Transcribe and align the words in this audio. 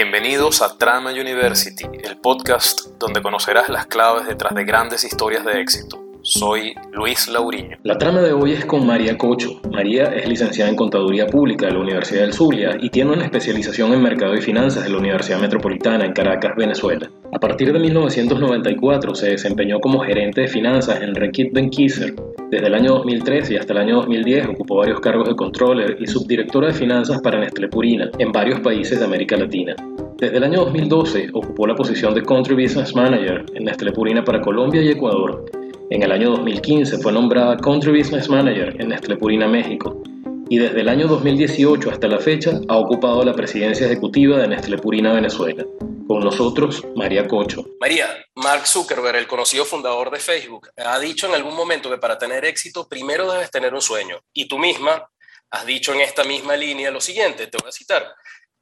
Bienvenidos 0.00 0.62
a 0.62 0.78
Trama 0.78 1.10
University, 1.10 1.84
el 2.04 2.18
podcast 2.18 2.86
donde 3.00 3.20
conocerás 3.20 3.68
las 3.68 3.86
claves 3.86 4.28
detrás 4.28 4.54
de 4.54 4.62
grandes 4.62 5.02
historias 5.02 5.44
de 5.44 5.60
éxito. 5.60 5.97
Soy 6.30 6.74
Luis 6.92 7.26
Lauriño. 7.26 7.78
La 7.84 7.96
trama 7.96 8.20
de 8.20 8.34
hoy 8.34 8.52
es 8.52 8.66
con 8.66 8.86
María 8.86 9.16
Cocho. 9.16 9.62
María 9.72 10.14
es 10.14 10.28
licenciada 10.28 10.68
en 10.68 10.76
Contaduría 10.76 11.26
Pública 11.26 11.64
de 11.64 11.72
la 11.72 11.78
Universidad 11.78 12.20
del 12.20 12.34
Zulia 12.34 12.76
y 12.78 12.90
tiene 12.90 13.12
una 13.12 13.24
especialización 13.24 13.94
en 13.94 14.02
Mercado 14.02 14.34
y 14.34 14.42
Finanzas 14.42 14.84
de 14.84 14.90
la 14.90 14.98
Universidad 14.98 15.40
Metropolitana 15.40 16.04
en 16.04 16.12
Caracas, 16.12 16.54
Venezuela. 16.54 17.10
A 17.32 17.38
partir 17.38 17.72
de 17.72 17.78
1994 17.78 19.14
se 19.14 19.30
desempeñó 19.30 19.80
como 19.80 20.00
gerente 20.00 20.42
de 20.42 20.48
finanzas 20.48 21.00
en 21.00 21.14
Reckitt 21.14 21.54
Benckiser. 21.54 22.14
Desde 22.50 22.66
el 22.66 22.74
año 22.74 22.90
2013 22.96 23.54
y 23.54 23.56
hasta 23.56 23.72
el 23.72 23.78
año 23.78 23.96
2010 23.96 24.48
ocupó 24.48 24.76
varios 24.76 25.00
cargos 25.00 25.30
de 25.30 25.34
controller 25.34 25.96
y 25.98 26.06
subdirectora 26.06 26.66
de 26.66 26.74
finanzas 26.74 27.22
para 27.22 27.40
Nestlé 27.40 27.68
Purina 27.68 28.10
en 28.18 28.32
varios 28.32 28.60
países 28.60 28.98
de 28.98 29.06
América 29.06 29.38
Latina. 29.38 29.74
Desde 30.18 30.36
el 30.36 30.44
año 30.44 30.64
2012 30.66 31.30
ocupó 31.32 31.66
la 31.66 31.74
posición 31.74 32.12
de 32.12 32.22
Country 32.22 32.54
Business 32.54 32.94
Manager 32.94 33.46
en 33.54 33.64
Nestlé 33.64 33.92
Purina 33.92 34.22
para 34.22 34.42
Colombia 34.42 34.82
y 34.82 34.88
Ecuador 34.88 35.46
en 35.90 36.02
el 36.02 36.12
año 36.12 36.30
2015 36.30 36.98
fue 36.98 37.12
nombrada 37.12 37.56
Country 37.56 37.96
Business 37.98 38.28
Manager 38.28 38.74
en 38.78 38.88
Nestlé 38.88 39.16
Purina, 39.16 39.48
México. 39.48 40.02
Y 40.50 40.58
desde 40.58 40.80
el 40.80 40.88
año 40.88 41.06
2018 41.08 41.90
hasta 41.90 42.08
la 42.08 42.18
fecha 42.18 42.60
ha 42.68 42.78
ocupado 42.78 43.22
la 43.24 43.34
presidencia 43.34 43.86
ejecutiva 43.86 44.38
de 44.38 44.48
Nestlé 44.48 44.78
Purina, 44.78 45.12
Venezuela. 45.12 45.64
Con 46.06 46.20
nosotros, 46.20 46.84
María 46.94 47.26
Cocho. 47.26 47.66
María, 47.80 48.06
Mark 48.34 48.66
Zuckerberg, 48.66 49.16
el 49.16 49.26
conocido 49.26 49.64
fundador 49.64 50.10
de 50.10 50.18
Facebook, 50.18 50.70
ha 50.76 50.98
dicho 50.98 51.26
en 51.26 51.34
algún 51.34 51.54
momento 51.54 51.90
que 51.90 51.98
para 51.98 52.16
tener 52.16 52.44
éxito 52.44 52.88
primero 52.88 53.30
debes 53.30 53.50
tener 53.50 53.74
un 53.74 53.82
sueño. 53.82 54.18
Y 54.32 54.46
tú 54.46 54.58
misma 54.58 55.08
has 55.50 55.66
dicho 55.66 55.92
en 55.92 56.00
esta 56.00 56.24
misma 56.24 56.56
línea 56.56 56.90
lo 56.90 57.00
siguiente, 57.00 57.46
te 57.46 57.58
voy 57.58 57.68
a 57.68 57.72
citar. 57.72 58.06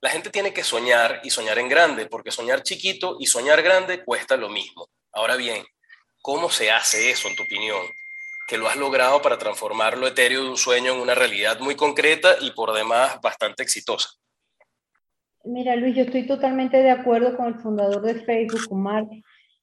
La 0.00 0.10
gente 0.10 0.30
tiene 0.30 0.52
que 0.52 0.62
soñar 0.62 1.20
y 1.24 1.30
soñar 1.30 1.58
en 1.58 1.68
grande, 1.68 2.06
porque 2.06 2.30
soñar 2.30 2.62
chiquito 2.62 3.16
y 3.18 3.26
soñar 3.26 3.62
grande 3.62 4.04
cuesta 4.04 4.36
lo 4.36 4.48
mismo. 4.48 4.88
Ahora 5.12 5.36
bien, 5.36 5.64
¿Cómo 6.26 6.50
se 6.50 6.72
hace 6.72 7.08
eso, 7.08 7.28
en 7.28 7.36
tu 7.36 7.44
opinión? 7.44 7.78
Que 8.48 8.58
lo 8.58 8.66
has 8.66 8.74
logrado 8.74 9.22
para 9.22 9.38
transformar 9.38 9.96
lo 9.96 10.08
etéreo 10.08 10.42
de 10.42 10.50
un 10.50 10.56
sueño 10.56 10.92
en 10.92 11.00
una 11.00 11.14
realidad 11.14 11.60
muy 11.60 11.76
concreta 11.76 12.30
y 12.40 12.50
por 12.50 12.72
demás 12.72 13.20
bastante 13.22 13.62
exitosa. 13.62 14.08
Mira, 15.44 15.76
Luis, 15.76 15.94
yo 15.94 16.02
estoy 16.02 16.26
totalmente 16.26 16.78
de 16.78 16.90
acuerdo 16.90 17.36
con 17.36 17.46
el 17.46 17.54
fundador 17.60 18.02
de 18.02 18.16
Facebook, 18.24 18.76
Mark. 18.76 19.06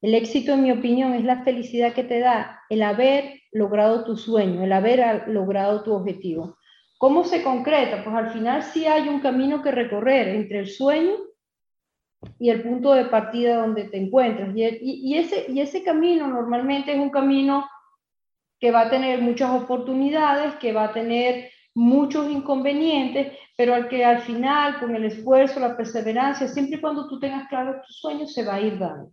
El 0.01 0.15
éxito, 0.15 0.53
en 0.53 0.63
mi 0.63 0.71
opinión, 0.71 1.13
es 1.15 1.25
la 1.25 1.43
felicidad 1.43 1.93
que 1.93 2.05
te 2.05 2.21
da 2.21 2.61
el 2.69 2.81
haber 2.81 3.41
logrado 3.51 4.05
tu 4.05 4.15
sueño, 4.15 4.63
el 4.63 4.71
haber 4.71 5.27
logrado 5.27 5.83
tu 5.83 5.91
objetivo. 5.91 6.57
¿Cómo 6.97 7.25
se 7.25 7.43
concreta? 7.43 8.05
Pues 8.05 8.15
al 8.15 8.31
final 8.31 8.63
sí 8.63 8.85
hay 8.85 9.09
un 9.09 9.19
camino 9.19 9.61
que 9.61 9.71
recorrer 9.71 10.29
entre 10.29 10.59
el 10.59 10.69
sueño 10.69 11.17
y 12.39 12.49
el 12.49 12.63
punto 12.63 12.93
de 12.93 13.05
partida 13.05 13.57
donde 13.57 13.85
te 13.85 13.97
encuentras. 13.97 14.55
Y, 14.55 14.63
y, 14.81 15.17
ese, 15.17 15.45
y 15.49 15.61
ese 15.61 15.83
camino 15.83 16.27
normalmente 16.27 16.93
es 16.93 16.99
un 16.99 17.09
camino 17.09 17.67
que 18.59 18.71
va 18.71 18.81
a 18.81 18.89
tener 18.89 19.19
muchas 19.19 19.49
oportunidades, 19.51 20.55
que 20.55 20.71
va 20.71 20.85
a 20.85 20.93
tener 20.93 21.51
muchos 21.73 22.29
inconvenientes, 22.29 23.37
pero 23.57 23.73
al 23.73 23.89
que 23.89 24.05
al 24.05 24.21
final, 24.21 24.79
con 24.79 24.95
el 24.95 25.05
esfuerzo, 25.05 25.59
la 25.59 25.75
perseverancia, 25.75 26.47
siempre 26.47 26.77
y 26.77 26.81
cuando 26.81 27.07
tú 27.07 27.19
tengas 27.19 27.47
claro 27.49 27.81
tus 27.85 27.99
sueños, 27.99 28.33
se 28.33 28.45
va 28.45 28.55
a 28.55 28.61
ir 28.61 28.77
dando. 28.77 29.11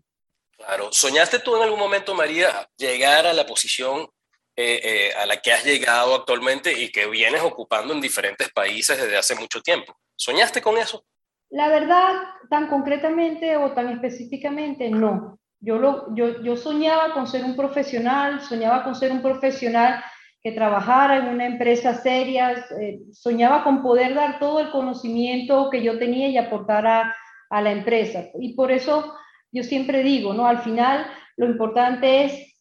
Claro. 0.57 0.93
¿Soñaste 0.93 1.39
tú 1.39 1.57
en 1.57 1.63
algún 1.63 1.79
momento, 1.79 2.15
María, 2.15 2.69
llegar 2.77 3.27
a 3.27 3.33
la 3.33 3.47
posición 3.47 4.09
eh, 4.57 4.81
eh, 4.85 5.13
a 5.15 5.25
la 5.27 5.39
que 5.39 5.53
has 5.53 5.65
llegado 5.65 6.15
actualmente 6.15 6.73
y 6.73 6.93
que 6.93 7.07
vienes 7.07 7.41
ocupando 7.43 7.95
en 7.95 8.01
diferentes 8.01 8.51
países 8.53 9.01
desde 9.01 9.17
hace 9.17 9.35
mucho 9.35 9.63
tiempo? 9.63 9.97
¿Soñaste 10.17 10.61
con 10.61 10.77
eso? 10.77 11.05
La 11.51 11.69
verdad, 11.69 12.15
tan 12.49 12.69
concretamente 12.69 13.57
o 13.57 13.73
tan 13.73 13.89
específicamente, 13.89 14.89
no. 14.91 15.39
Yo, 15.61 15.79
lo, 15.79 16.15
yo, 16.15 16.43
yo 16.43 16.57
soñaba 16.57 17.13
con 17.13 17.27
ser 17.27 17.45
un 17.45 17.57
profesional, 17.57 18.41
soñaba 18.41 18.83
con 18.83 18.95
ser 18.95 19.13
un 19.13 19.21
profesional 19.21 20.03
que 20.43 20.53
trabajara 20.53 21.19
en 21.19 21.27
una 21.27 21.47
empresa 21.47 21.95
seria, 21.95 22.67
eh, 22.81 23.01
soñaba 23.13 23.63
con 23.63 23.83
poder 23.83 24.15
dar 24.15 24.39
todo 24.39 24.61
el 24.61 24.71
conocimiento 24.71 25.69
que 25.71 25.83
yo 25.83 25.99
tenía 25.99 26.29
y 26.29 26.39
aportar 26.39 26.87
a, 26.87 27.15
a, 27.51 27.61
la 27.61 27.73
empresa. 27.73 28.25
Y 28.39 28.55
por 28.55 28.73
eso 28.73 29.15
yo 29.53 29.63
siempre 29.63 30.03
digo, 30.03 30.33
¿no? 30.33 30.47
Al 30.47 30.63
final 30.63 31.07
lo 31.37 31.47
importante 31.47 32.25
es 32.25 32.57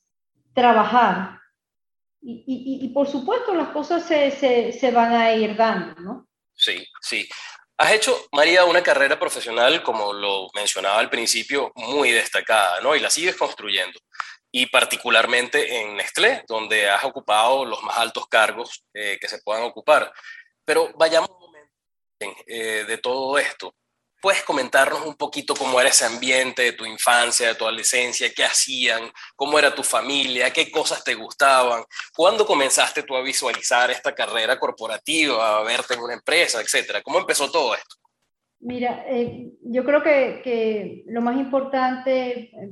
trabajar. 0.53 1.39
Y, 2.21 2.43
y, 2.45 2.85
y 2.85 2.89
por 2.89 3.07
supuesto 3.07 3.55
las 3.55 3.69
cosas 3.69 4.03
se, 4.03 4.31
se, 4.31 4.73
se, 4.73 4.91
van 4.91 5.13
a 5.13 5.33
ir 5.33 5.55
dando, 5.55 6.01
¿no? 6.01 6.27
Sí, 6.53 6.85
sí. 6.99 7.29
Has 7.81 7.93
hecho, 7.93 8.27
María, 8.33 8.65
una 8.65 8.83
carrera 8.83 9.17
profesional, 9.17 9.81
como 9.81 10.11
lo 10.11 10.49
mencionaba 10.53 10.99
al 10.99 11.09
principio, 11.09 11.71
muy 11.75 12.11
destacada, 12.11 12.81
¿no? 12.81 12.93
Y 12.93 12.99
la 12.99 13.09
sigues 13.09 13.37
construyendo. 13.37 13.97
Y 14.51 14.65
particularmente 14.65 15.79
en 15.79 15.95
Nestlé, 15.95 16.43
donde 16.45 16.89
has 16.89 17.05
ocupado 17.05 17.63
los 17.63 17.81
más 17.83 17.97
altos 17.97 18.27
cargos 18.27 18.83
eh, 18.93 19.17
que 19.21 19.29
se 19.29 19.41
puedan 19.43 19.63
ocupar. 19.63 20.11
Pero 20.65 20.91
vayamos 20.97 21.29
un 21.29 21.39
momento 21.39 21.73
eh, 22.47 22.83
de 22.85 22.97
todo 22.97 23.39
esto. 23.39 23.73
¿Puedes 24.21 24.43
comentarnos 24.43 25.05
un 25.05 25.15
poquito 25.15 25.53
cómo 25.55 25.79
era 25.79 25.89
ese 25.89 26.05
ambiente 26.05 26.63
de 26.63 26.71
tu 26.73 26.85
infancia, 26.85 27.47
de 27.47 27.55
tu 27.55 27.63
adolescencia? 27.63 28.29
¿Qué 28.35 28.43
hacían? 28.43 29.09
¿Cómo 29.35 29.57
era 29.57 29.73
tu 29.73 29.81
familia? 29.81 30.51
¿Qué 30.51 30.69
cosas 30.69 31.03
te 31.03 31.15
gustaban? 31.15 31.83
¿Cuándo 32.15 32.45
comenzaste 32.45 33.03
tú 33.03 33.15
a 33.15 33.21
visualizar 33.21 33.89
esta 33.91 34.13
carrera 34.13 34.59
corporativa, 34.59 35.59
a 35.59 35.63
verte 35.63 35.93
en 35.93 36.01
una 36.01 36.15
empresa, 36.15 36.59
etcétera? 36.59 37.01
¿Cómo 37.01 37.19
empezó 37.19 37.49
todo 37.49 37.73
esto? 37.73 37.95
Mira, 38.59 39.05
eh, 39.07 39.51
yo 39.61 39.85
creo 39.85 40.03
que, 40.03 41.03
lo 41.07 41.21
más 41.21 41.37
importante, 41.37 42.31
eh, 42.31 42.71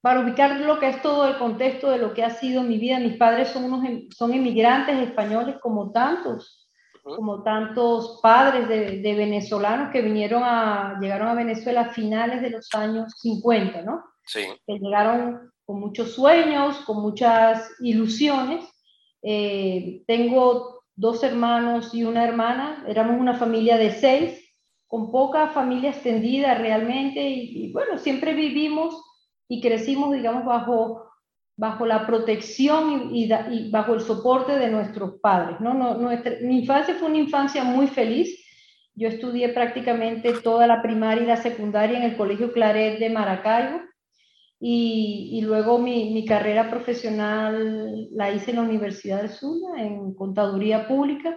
para 0.00 0.20
ubicar 0.20 0.58
lo 0.60 0.80
que 0.80 0.88
es 0.88 1.02
todo 1.02 1.28
el 1.28 1.36
contexto 1.36 1.90
de 1.90 1.98
lo 1.98 2.14
que 2.14 2.24
ha 2.24 2.30
sido 2.30 2.62
mi 2.62 2.78
vida, 2.78 2.98
mis 2.98 3.18
padres 3.18 3.48
son, 3.48 3.64
unos, 3.64 3.84
em, 3.84 4.08
son 4.10 4.32
inmigrantes 4.32 4.96
españoles 4.98 5.56
como 5.60 5.92
tantos 5.92 6.65
como 7.14 7.42
tantos 7.44 8.18
padres 8.20 8.68
de, 8.68 9.14
venezolanos 9.14 9.92
que 9.92 10.02
vinieron 10.02 10.42
a, 10.44 10.98
llegaron 11.00 11.28
a 11.28 11.34
Venezuela 11.34 11.82
a 11.82 11.90
finales 11.90 12.42
de 12.42 12.50
los 12.50 12.68
años 12.74 13.12
50, 13.18 13.82
¿no? 13.82 14.02
Sí. 14.24 14.40
Que 14.66 14.78
llegaron 14.78 15.52
con 15.64 15.78
muchos 15.78 16.12
sueños, 16.12 16.78
con 16.80 17.00
muchas 17.00 17.70
ilusiones. 17.80 18.64
Eh, 19.22 20.02
tengo 20.06 20.82
dos 20.96 21.22
hermanos 21.22 21.94
y 21.94 22.02
una 22.04 22.24
hermana, 22.24 22.84
éramos 22.88 23.20
una 23.20 23.34
familia 23.34 23.76
de 23.78 23.92
seis, 23.92 24.42
con 24.88 25.12
poca 25.12 25.48
familia 25.48 25.90
extendida 25.90 26.54
realmente, 26.54 27.20
y, 27.20 27.66
y 27.66 27.72
bueno, 27.72 27.98
siempre 27.98 28.34
vivimos 28.34 29.00
y 29.48 29.60
crecimos, 29.60 30.12
digamos, 30.12 30.44
bajo 30.44 31.06
bajo 31.56 31.86
la 31.86 32.06
protección 32.06 33.14
y, 33.14 33.28
bajo 33.70 33.94
el 33.94 34.00
soporte 34.00 34.58
de 34.58 34.70
nuestros 34.70 35.18
padres. 35.20 35.58
¿no? 35.60 35.74
nuestra, 35.74 36.34
mi 36.42 36.60
infancia 36.60 36.94
fue 36.94 37.08
una 37.08 37.18
infancia 37.18 37.64
muy 37.64 37.86
feliz. 37.86 38.44
Yo 38.94 39.08
estudié 39.08 39.50
prácticamente 39.50 40.32
toda 40.34 40.66
la 40.66 40.82
primaria 40.82 41.22
y 41.22 41.26
la 41.26 41.36
secundaria 41.36 41.98
en 41.98 42.04
el 42.04 42.16
Colegio 42.16 42.52
Claret 42.52 42.98
de 42.98 43.10
Maracaibo 43.10 43.80
y, 44.58 45.40
luego 45.42 45.78
mi, 45.78 46.24
carrera 46.24 46.70
profesional 46.70 48.08
la 48.12 48.32
hice 48.32 48.50
en 48.50 48.56
la 48.56 48.62
Universidad 48.62 49.22
de 49.22 49.28
Zulia, 49.28 49.84
en 49.84 50.14
Contaduría 50.14 50.88
Pública. 50.88 51.36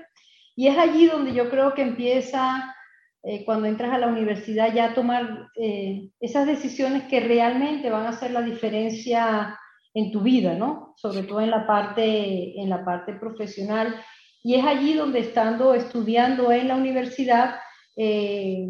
Y 0.56 0.68
es 0.68 0.78
allí 0.78 1.06
donde 1.06 1.34
yo 1.34 1.50
creo 1.50 1.74
que 1.74 1.82
empieza, 1.82 2.76
eh, 3.24 3.44
cuando 3.46 3.68
entras 3.68 3.94
a 3.94 3.98
la 3.98 4.08
universidad, 4.08 4.74
ya 4.74 4.86
a 4.86 4.94
tomar 4.94 5.50
eh, 5.56 6.10
esas 6.22 6.48
decisiones 6.48 7.04
que 7.04 7.20
realmente 7.20 7.90
van 7.90 8.06
a 8.06 8.10
hacer 8.10 8.32
la 8.32 8.42
diferencia 8.42 9.59
en 9.94 10.12
tu 10.12 10.22
vida, 10.22 10.54
¿no? 10.54 10.94
Sobre 10.98 11.24
todo 11.24 11.42
en 11.42 11.50
la 11.50 11.66
parte, 11.66 12.60
en 12.60 12.70
la 12.70 12.86
parte 12.86 13.14
profesional. 13.14 13.96
Y 14.44 14.56
es 14.56 14.66
allí 14.66 14.94
donde 14.94 15.20
estando 15.20 15.74
estudiando 15.74 16.52
en 16.52 16.68
la 16.68 16.76
universidad, 16.76 17.56
eh, 17.96 18.68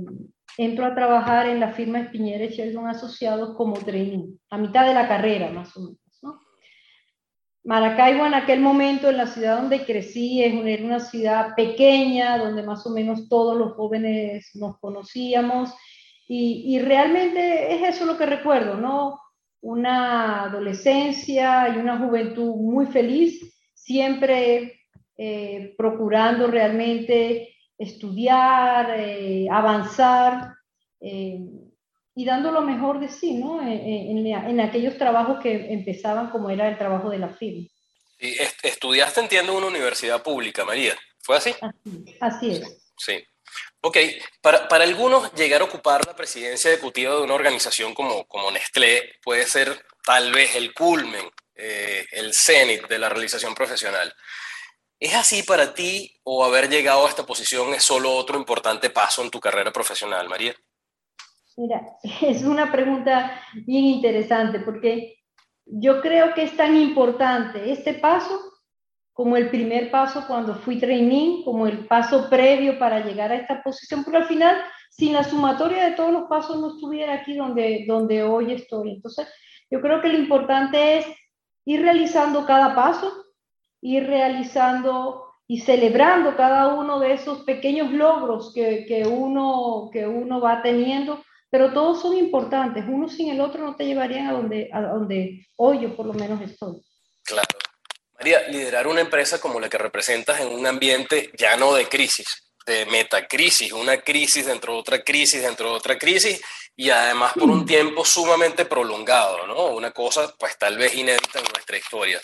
entro 0.57 0.86
a 0.86 0.95
trabajar 0.95 1.48
en 1.48 1.60
la 1.60 1.74
firma 1.74 2.00
Espiñera 2.00 2.45
y 2.45 2.50
Sheldon 2.50 2.88
Asociados 2.88 3.56
como 3.56 3.74
trainee, 3.74 4.30
a 4.50 4.57
mitad 4.57 4.86
de 4.86 4.94
la 4.94 5.07
carrera 5.07 5.51
más 5.51 5.75
o 5.77 5.81
menos. 5.81 6.19
¿no? 6.21 6.39
Maracaibo 7.63 8.25
en 8.25 8.33
aquel 8.33 8.60
momento, 8.60 9.10
en 9.10 9.18
la 9.18 9.27
ciudad 9.27 9.57
donde 9.57 9.86
crecí, 9.86 10.44
es 10.44 10.54
era 10.54 10.83
una 10.83 11.00
ciudad 11.00 11.54
pequeña, 11.56 12.38
donde 12.38 12.63
más 12.63 12.86
o 12.88 12.89
menos 12.89 13.30
todos 13.30 13.57
los 13.57 13.74
jóvenes 13.74 14.50
nos 14.56 14.80
conocíamos. 14.80 15.74
Y 16.31 16.77
realmente 16.77 17.74
es 17.74 17.95
eso 17.95 18.06
lo 18.06 18.15
que 18.15 18.27
recuerdo, 18.27 18.75
¿no? 18.75 19.19
Una 19.62 20.44
adolescencia 20.44 21.70
y 21.70 21.78
una 21.78 21.98
juventud 21.98 22.56
muy 22.56 22.86
feliz, 22.88 23.42
siempre 23.74 24.86
eh, 25.18 25.74
procurando 25.78 26.48
realmente 26.48 27.56
estudiar, 27.78 29.00
eh, 29.00 29.48
avanzar 29.52 30.54
eh, 31.02 31.40
y 32.16 32.26
dando 32.26 32.52
lo 32.52 32.62
mejor 32.62 33.00
de 33.00 33.10
sí, 33.10 33.34
¿no? 33.34 33.62
En, 33.62 34.60
aquellos 34.60 34.98
trabajos 34.98 35.40
que 35.42 35.74
empezaban 35.74 36.30
como 36.30 36.50
era 36.50 36.68
el 36.68 36.78
trabajo 36.78 37.10
de 37.10 37.20
la 37.20 37.30
firma. 37.30 37.68
Y 38.20 38.36
estudiaste, 38.64 39.22
entiendo, 39.22 39.54
en 39.54 39.60
una 39.60 39.68
universidad 39.68 40.22
pública, 40.22 40.66
María. 40.66 40.94
¿Fue 41.22 41.38
así? 41.38 41.54
Así, 42.20 42.52
es. 42.52 42.92
Sí. 42.98 43.24
Ok, 43.81 43.98
para, 44.42 44.68
para, 44.68 44.84
algunos 44.84 45.34
llegar 45.36 45.62
a 45.62 45.66
ocupar 45.66 46.06
la 46.06 46.16
presidencia 46.16 46.72
ejecutiva 46.72 47.16
de 47.16 47.22
una 47.22 47.34
organización 47.34 47.94
como, 47.94 48.26
como 48.26 48.52
Nestlé 48.52 49.14
puede 49.24 49.46
ser 49.46 49.86
tal 50.04 50.34
vez 50.34 50.56
el 50.56 50.74
culmen, 50.74 51.26
eh, 51.56 52.06
el 52.12 52.34
cenit 52.34 52.88
de 52.88 53.00
la 53.00 53.08
realización 53.08 53.56
profesional. 53.56 54.14
¿Es 55.00 55.16
así 55.16 55.44
para 55.44 55.74
ti 55.74 56.20
o 56.24 56.44
haber 56.44 56.70
llegado 56.70 57.06
a 57.06 57.10
esta 57.10 57.26
posición 57.26 57.74
es 57.74 57.84
solo 57.84 58.12
otro 58.12 58.38
importante 58.38 58.90
paso 58.90 59.24
en 59.24 59.31
tu 59.31 59.40
carrera 59.40 59.72
profesional, 59.72 60.28
María? 60.28 60.54
Mira, 61.56 61.82
es 62.22 62.44
una 62.44 62.70
pregunta 62.72 63.42
bien 63.54 63.86
interesante 63.86 64.60
porque 64.60 65.20
yo 65.66 66.02
creo 66.02 66.34
que 66.34 66.44
es 66.44 66.58
tan 66.58 66.75
importante 66.75 67.72
este 67.72 67.94
paso 67.94 68.49
como 69.19 69.36
el 69.36 69.50
primer 69.50 69.92
paso 69.92 70.24
cuando 70.25 70.56
fui 70.56 70.80
trainee, 70.80 71.44
como 71.44 71.68
el 71.68 71.86
paso 71.88 72.30
previo 72.30 72.80
para 72.80 73.04
llegar 73.04 73.33
a 73.33 73.36
esta 73.36 73.62
posición, 73.62 74.06
pero 74.06 74.19
al 74.19 74.27
final, 74.27 74.56
sin 74.89 75.12
la 75.12 75.25
sumatoria 75.25 75.89
de 75.89 75.98
todos 75.98 76.13
los 76.13 76.30
pasos, 76.30 76.57
no 76.57 76.69
estuviera 76.69 77.16
aquí 77.16 77.36
donde, 77.36 77.83
donde 77.86 78.24
hoy 78.24 78.54
estoy. 78.54 78.92
Entonces, 78.92 79.27
yo 79.69 79.81
creo 79.81 80.00
que 80.00 80.07
lo 80.07 80.18
importante 80.18 81.00
es 81.00 81.06
ir 81.66 81.81
realizando 81.81 82.45
cada 82.45 82.74
paso, 82.74 83.12
ir 83.81 84.07
realizando 84.07 85.25
y 85.48 85.60
celebrando 85.60 86.38
cada 86.38 86.74
uno 86.75 87.01
de 87.01 87.12
esos 87.12 87.42
pequeños 87.42 87.92
logros 87.92 88.54
que, 88.54 88.86
que, 88.86 89.06
uno, 89.06 89.89
que 89.92 90.07
uno 90.07 90.39
va 90.39 90.62
teniendo, 90.62 91.22
pero 91.50 91.74
todos 91.74 92.01
son 92.01 92.15
importantes. 92.15 92.86
Uno 92.88 93.10
sin 93.10 93.31
el 93.31 93.42
otro 93.42 93.65
no 93.65 93.75
te 93.75 93.86
llevarían 93.86 94.27
a 94.27 94.31
donde, 94.31 94.69
a 94.72 94.81
donde 94.81 95.45
hoy 95.57 95.81
yo 95.81 95.98
por 95.98 96.06
lo 96.06 96.13
menos 96.13 96.39
estoy. 96.39 96.81
Claro. 97.25 97.69
María, 98.19 98.42
liderar 98.50 98.86
una 98.88 99.00
empresa 99.00 99.39
como 99.39 99.60
la 99.62 99.69
que 99.69 99.77
representas 99.77 100.42
en 100.42 100.50
un 100.50 100.68
ambiente 100.68 101.31
ya 101.38 101.56
no 101.56 101.74
de 101.74 101.88
crisis, 101.88 102.44
de 102.66 102.86
metacrisis, 102.88 103.71
una 103.71 104.01
crisis 104.01 104.45
dentro 104.45 104.74
de 104.74 104.80
otra 104.80 105.04
crisis, 105.04 105.42
dentro 105.42 105.69
de 105.69 105.75
otra 105.77 105.98
crisis, 105.98 106.42
y 106.75 106.89
además 106.89 107.31
por 107.33 107.50
un 107.50 107.66
tiempo 107.66 108.04
sumamente 108.04 108.66
prolongado, 108.66 109.48
¿no? 109.48 109.68
Una 109.68 109.92
cosa 109.92 110.36
pues 110.38 110.57
tal 110.57 110.77
vez 110.77 110.95
inédita 110.95 111.39
en 111.39 111.45
nuestra 111.54 111.77
historia. 111.77 112.21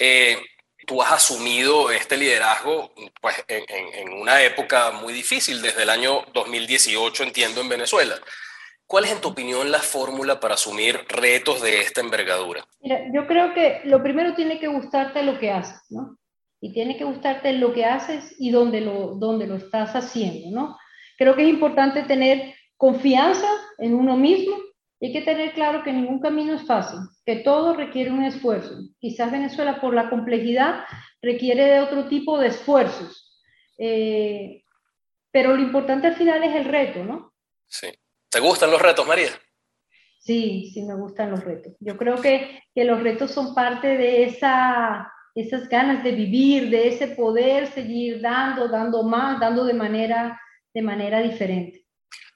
Eh, 0.00 0.42
tú 0.84 1.00
has 1.00 1.12
asumido 1.12 1.92
este 1.92 2.16
liderazgo 2.16 2.92
pues, 3.20 3.36
en, 3.46 3.64
en, 3.68 4.12
una 4.12 4.42
época 4.42 4.90
muy 4.90 5.12
difícil, 5.12 5.62
desde 5.62 5.84
el 5.84 5.90
año 5.90 6.24
2018, 6.32 7.22
entiendo, 7.22 7.60
en 7.60 7.68
Venezuela. 7.68 8.20
¿Cuál 8.90 9.04
es, 9.04 9.12
en 9.12 9.20
tu 9.20 9.28
opinión, 9.28 9.70
la 9.70 9.78
fórmula 9.78 10.40
para 10.40 10.54
asumir 10.54 10.98
retos 11.06 11.62
de 11.62 11.80
esta 11.80 12.00
envergadura? 12.00 12.64
Mira, 12.80 13.04
yo 13.14 13.24
creo 13.28 13.54
que 13.54 13.82
lo 13.84 14.02
primero 14.02 14.34
tiene 14.34 14.58
que 14.58 14.66
gustarte 14.66 15.22
lo 15.22 15.38
que 15.38 15.52
haces, 15.52 15.80
¿no? 15.90 16.18
Y 16.60 16.72
tiene 16.72 16.96
que 16.96 17.04
gustarte 17.04 17.52
lo 17.52 17.72
que 17.72 17.84
haces 17.84 18.34
y 18.40 18.50
dónde 18.50 18.80
lo, 18.80 19.14
dónde 19.14 19.46
lo 19.46 19.54
estás 19.54 19.94
haciendo, 19.94 20.50
¿no? 20.50 20.76
Creo 21.16 21.36
que 21.36 21.44
es 21.44 21.48
importante 21.48 22.02
tener 22.02 22.56
confianza 22.76 23.46
en 23.78 23.94
uno 23.94 24.16
mismo 24.16 24.56
y 24.98 25.06
hay 25.06 25.12
que 25.12 25.22
tener 25.22 25.52
claro 25.52 25.84
que 25.84 25.92
ningún 25.92 26.18
camino 26.18 26.54
es 26.54 26.66
fácil, 26.66 26.98
que 27.24 27.36
todo 27.36 27.76
requiere 27.76 28.10
un 28.10 28.24
esfuerzo. 28.24 28.74
Quizás 28.98 29.30
Venezuela, 29.30 29.80
por 29.80 29.94
la 29.94 30.10
complejidad, 30.10 30.82
requiere 31.22 31.62
de 31.66 31.78
otro 31.78 32.08
tipo 32.08 32.40
de 32.40 32.48
esfuerzos. 32.48 33.40
Eh, 33.78 34.64
pero 35.30 35.54
lo 35.54 35.62
importante 35.62 36.08
al 36.08 36.16
final 36.16 36.42
es 36.42 36.56
el 36.56 36.64
reto, 36.64 37.04
¿no? 37.04 37.32
Sí. 37.68 37.86
¿Te 38.30 38.40
gustan 38.40 38.70
los 38.70 38.80
retos, 38.80 39.06
María? 39.06 39.30
Sí, 40.20 40.70
sí 40.72 40.82
me 40.82 40.94
gustan 40.94 41.30
los 41.30 41.42
retos. 41.42 41.74
Yo 41.80 41.96
creo 41.96 42.20
que, 42.20 42.62
que 42.74 42.84
los 42.84 43.02
retos 43.02 43.32
son 43.32 43.54
parte 43.54 43.96
de 43.96 44.24
esa, 44.24 45.12
esas 45.34 45.68
ganas 45.68 46.04
de 46.04 46.12
vivir, 46.12 46.70
de 46.70 46.88
ese 46.88 47.08
poder 47.08 47.72
seguir 47.72 48.20
dando, 48.20 48.68
dando 48.68 49.02
más, 49.02 49.40
dando 49.40 49.64
de 49.64 49.74
manera, 49.74 50.40
de 50.72 50.82
manera 50.82 51.20
diferente. 51.20 51.84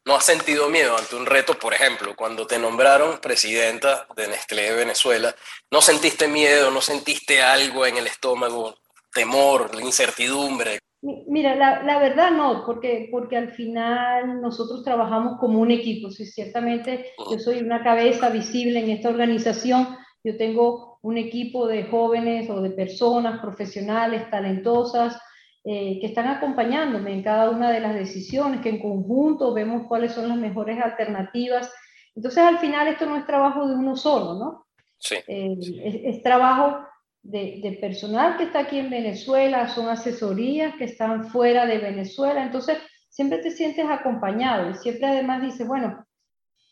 ¿No 0.06 0.16
has 0.16 0.24
sentido 0.24 0.68
miedo 0.68 0.98
ante 0.98 1.16
un 1.16 1.24
reto, 1.24 1.58
por 1.58 1.72
ejemplo, 1.72 2.14
cuando 2.14 2.46
te 2.46 2.58
nombraron 2.58 3.20
presidenta 3.20 4.06
de 4.16 4.28
Nestlé 4.28 4.62
de 4.64 4.74
Venezuela? 4.74 5.34
¿No 5.70 5.80
sentiste 5.80 6.28
miedo, 6.28 6.70
no 6.70 6.80
sentiste 6.80 7.40
algo 7.40 7.86
en 7.86 7.96
el 7.96 8.06
estómago, 8.06 8.76
temor, 9.12 9.70
incertidumbre? 9.80 10.80
Mira, 11.26 11.54
la, 11.54 11.82
la, 11.82 11.98
verdad 11.98 12.30
no, 12.30 12.64
porque, 12.64 13.08
porque 13.10 13.36
al 13.36 13.52
final 13.52 14.40
nosotros 14.40 14.82
trabajamos 14.82 15.38
como 15.38 15.60
un 15.60 15.70
equipo. 15.70 16.10
Si 16.10 16.24
ciertamente 16.24 17.12
yo 17.30 17.38
soy 17.38 17.58
una 17.58 17.84
cabeza 17.84 18.30
visible 18.30 18.80
en 18.80 18.88
esta 18.88 19.10
organización, 19.10 19.86
yo 20.24 20.38
tengo 20.38 20.98
un 21.02 21.18
equipo 21.18 21.66
de 21.66 21.84
jóvenes 21.84 22.48
o 22.48 22.62
de 22.62 22.70
personas 22.70 23.42
profesionales, 23.42 24.30
talentosas, 24.30 25.20
eh, 25.62 25.98
que 26.00 26.06
están 26.06 26.26
acompañándome 26.26 27.12
en 27.12 27.22
cada 27.22 27.50
una 27.50 27.70
de 27.70 27.80
las 27.80 27.94
decisiones, 27.94 28.62
que 28.62 28.70
en 28.70 28.80
conjunto 28.80 29.52
vemos 29.52 29.86
cuáles 29.86 30.12
son 30.12 30.26
las 30.28 30.38
mejores 30.38 30.80
alternativas. 30.82 31.70
Entonces, 32.16 32.42
al 32.42 32.58
final, 32.60 32.88
esto 32.88 33.04
no 33.04 33.16
es 33.16 33.26
trabajo 33.26 33.68
de 33.68 33.74
uno 33.74 33.94
solo, 33.94 34.38
¿no? 34.38 34.66
Sí. 34.96 35.16
Eh, 35.28 35.54
es, 35.84 36.16
es 36.16 36.22
trabajo 36.22 36.78
de, 37.24 37.78
personal 37.80 38.36
que 38.36 38.44
está 38.44 38.60
aquí 38.60 38.78
en 38.78 38.90
Venezuela, 38.90 39.68
son 39.68 39.88
asesorías 39.88 40.76
que 40.76 40.84
están 40.84 41.24
fuera 41.24 41.66
de 41.66 41.78
Venezuela, 41.78 42.42
entonces 42.42 42.78
siempre 43.08 43.38
te 43.38 43.50
sientes 43.50 43.86
acompañado 43.88 44.70
y 44.70 44.74
siempre 44.74 45.06
además 45.06 45.42
dices, 45.42 45.66
bueno, 45.66 46.06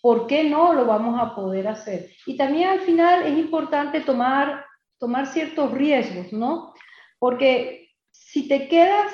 ¿por 0.01 0.27
qué 0.27 0.45
no 0.45 0.73
lo 0.75 0.85
vamos 0.85 1.19
a 1.21 1.35
poder 1.35 1.69
hacer? 1.69 2.11
Y 2.27 2.37
también 2.37 2.69
al 2.69 2.81
final 2.81 3.23
es 3.23 3.39
importante 3.39 4.01
tomar, 4.01 4.65
tomar 4.99 5.27
ciertos 5.27 5.73
riesgos, 5.73 6.33
¿no? 6.33 6.75
Porque 7.19 7.89
si 8.11 8.47
te 8.47 8.69
quedas 8.69 9.13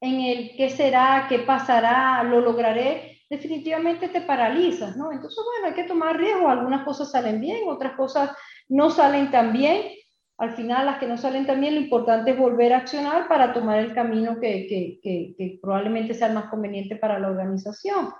en 0.00 0.20
el 0.20 0.56
qué 0.56 0.70
será, 0.70 1.26
qué 1.28 1.40
pasará, 1.40 2.22
lo 2.24 2.40
lograré, 2.40 3.20
definitivamente 3.28 4.08
te 4.08 4.22
paralizas, 4.22 4.96
¿no? 4.96 5.12
Entonces, 5.12 5.38
bueno, 5.44 5.68
hay 5.68 5.74
que 5.80 5.88
tomar 5.88 6.16
riesgos, 6.16 6.50
algunas 6.50 6.84
cosas 6.84 7.12
salen 7.12 7.40
bien, 7.40 7.68
otras 7.68 7.92
cosas 7.92 8.30
no 8.68 8.90
salen 8.90 9.30
tan 9.30 9.52
bien, 9.52 9.82
al 10.40 10.56
final 10.56 10.86
las 10.86 10.98
que 10.98 11.06
no 11.06 11.18
salen 11.18 11.46
también, 11.46 11.74
lo 11.74 11.82
importante 11.82 12.30
es 12.30 12.38
volver 12.38 12.72
a 12.72 12.78
accionar 12.78 13.28
para 13.28 13.52
tomar 13.52 13.78
el 13.78 13.94
camino 13.94 14.40
que, 14.40 15.58
probablemente 15.60 16.14
sea 16.14 16.28
el 16.28 16.32
más 16.32 16.48
conveniente 16.48 16.96
para 16.96 17.18
la 17.18 17.28
organización. 17.28 18.10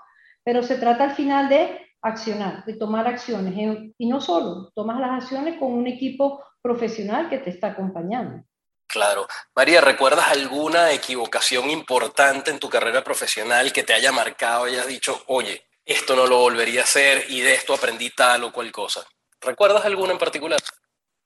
Pero 0.43 0.61
se 0.61 0.75
trata 0.75 1.05
al 1.05 1.15
final 1.15 1.49
de 1.49 1.95
accionar, 1.99 2.63
de 2.65 2.75
tomar 2.75 3.07
acciones. 3.07 3.55
Y 3.97 4.07
no 4.07 4.21
solo, 4.21 4.71
tomas 4.75 4.99
las 4.99 5.23
acciones 5.23 5.57
con 5.57 5.73
un 5.73 5.87
equipo 5.87 6.43
profesional 6.61 7.27
que 7.27 7.39
te 7.39 7.49
está 7.49 7.69
acompañando. 7.69 8.43
Claro. 8.85 9.25
María, 9.55 9.81
¿recuerdas 9.81 10.27
alguna 10.29 10.91
equivocación 10.91 11.71
importante 11.71 12.51
en 12.51 12.59
tu 12.59 12.69
carrera 12.69 13.03
profesional 13.03 13.73
que 13.73 13.81
te 13.81 13.93
haya 13.93 14.11
marcado 14.11 14.67
y 14.67 14.73
hayas 14.73 14.85
dicho, 14.85 15.23
oye, 15.25 15.65
esto 15.83 16.15
no 16.15 16.27
lo 16.27 16.37
volvería 16.37 16.81
a 16.81 16.83
hacer 16.83 17.25
y 17.29 17.41
de 17.41 17.55
esto 17.55 17.73
aprendí 17.73 18.11
tal 18.11 18.43
o 18.43 18.53
cual 18.53 18.71
cosa? 18.71 19.03
¿Recuerdas 19.39 19.85
alguna 19.85 20.11
en 20.11 20.19
particular? 20.19 20.59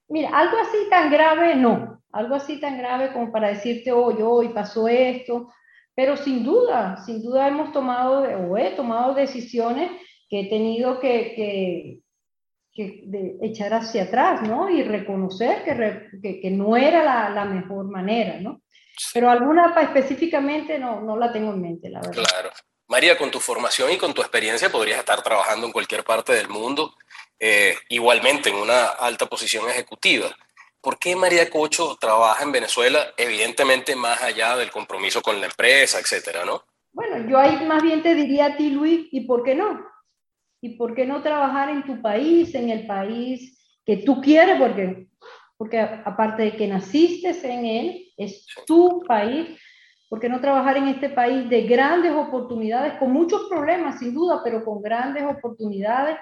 Mira, 0.08 0.30
algo 0.30 0.58
así 0.58 0.78
tan 0.90 1.12
grave 1.12 1.56
no, 1.56 2.02
algo 2.12 2.36
así 2.36 2.60
tan 2.60 2.78
grave 2.78 3.12
como 3.12 3.32
para 3.32 3.50
decirte, 3.50 3.92
hoy, 3.92 4.22
hoy 4.22 4.50
pasó 4.50 4.88
esto, 4.88 5.52
pero 5.96 6.16
sin 6.18 6.44
duda, 6.44 6.98
sin 7.06 7.24
duda 7.24 7.48
hemos 7.48 7.72
tomado 7.72 8.22
o 8.22 8.58
he 8.58 8.72
tomado 8.72 9.14
decisiones 9.14 9.92
que 10.30 10.42
he 10.42 10.50
tenido 10.50 11.00
que, 11.00 12.00
echar 13.42 13.74
hacia 13.74 14.04
atrás, 14.04 14.42
¿no? 14.42 14.70
Y 14.70 14.84
reconocer 14.84 15.64
que, 15.64 16.40
que, 16.42 16.52
no 16.52 16.76
era 16.76 17.04
la, 17.04 17.30
la, 17.30 17.46
mejor 17.46 17.86
manera, 17.86 18.40
¿no? 18.42 18.62
Pero 19.14 19.30
alguna 19.30 19.74
específicamente 19.82 20.78
no, 20.78 21.02
no 21.02 21.18
la 21.18 21.32
tengo 21.32 21.54
en 21.54 21.62
mente, 21.62 21.90
la 21.90 22.02
verdad. 22.02 22.24
Claro. 22.30 22.50
María, 22.88 23.18
con 23.18 23.32
tu 23.32 23.40
formación 23.40 23.92
y 23.92 23.98
con 23.98 24.14
tu 24.14 24.22
experiencia 24.22 24.70
podrías 24.70 25.00
estar 25.00 25.24
trabajando 25.24 25.66
en 25.66 25.74
cualquier 25.74 26.04
parte 26.04 26.34
del 26.34 26.50
mundo 26.50 26.94
eh, 27.40 27.76
igualmente 27.90 28.50
en 28.50 28.56
una 28.56 28.86
alta 28.86 29.26
posición 29.26 29.70
ejecutiva. 29.70 30.36
¿Por 30.82 31.00
qué 31.00 31.16
María 31.16 31.50
Cocho 31.50 31.98
trabaja 32.00 32.44
en 32.44 32.52
Venezuela, 32.52 33.14
evidentemente 33.18 33.96
más 33.96 34.22
allá 34.22 34.56
del 34.56 34.72
compromiso 34.72 35.22
con 35.22 35.40
la 35.42 35.48
empresa, 35.48 36.00
etcétera, 36.00 36.46
no? 36.46 36.64
Bueno, 36.94 37.28
yo 37.28 37.38
ahí 37.38 37.66
más 37.66 37.82
bien 37.82 38.02
te 38.02 38.14
diría 38.16 38.46
a 38.46 38.58
ti, 38.58 38.70
Luis, 38.70 39.08
¿y 39.12 39.22
por 39.22 39.44
qué 39.44 39.56
no? 39.56 39.86
¿Y 40.62 40.78
por 40.78 40.96
qué 40.96 41.06
no 41.06 41.22
trabajar 41.22 41.70
en 41.70 41.84
tu 41.84 42.02
país, 42.02 42.56
en 42.56 42.70
el 42.70 42.88
país 42.88 43.82
que 43.86 43.98
tú 43.98 44.22
quieres? 44.22 44.60
Porque, 44.60 45.08
porque 45.58 45.80
aparte 45.80 46.44
de 46.44 46.56
que 46.56 46.68
naciste 46.68 47.30
en 47.44 47.66
él, 47.66 48.14
es 48.16 48.46
tu 48.66 49.04
país. 49.08 49.60
¿Por 50.08 50.20
qué 50.20 50.30
no 50.30 50.40
trabajar 50.40 50.78
en 50.78 50.88
este 50.88 51.10
país 51.10 51.50
de 51.50 51.64
grandes 51.64 52.14
oportunidades, 52.14 52.94
con 53.00 53.12
muchos 53.12 53.50
problemas, 53.50 54.00
sin 54.00 54.14
duda, 54.14 54.42
pero 54.44 54.64
con 54.64 54.82
grandes 54.82 55.24
oportunidades? 55.24 56.18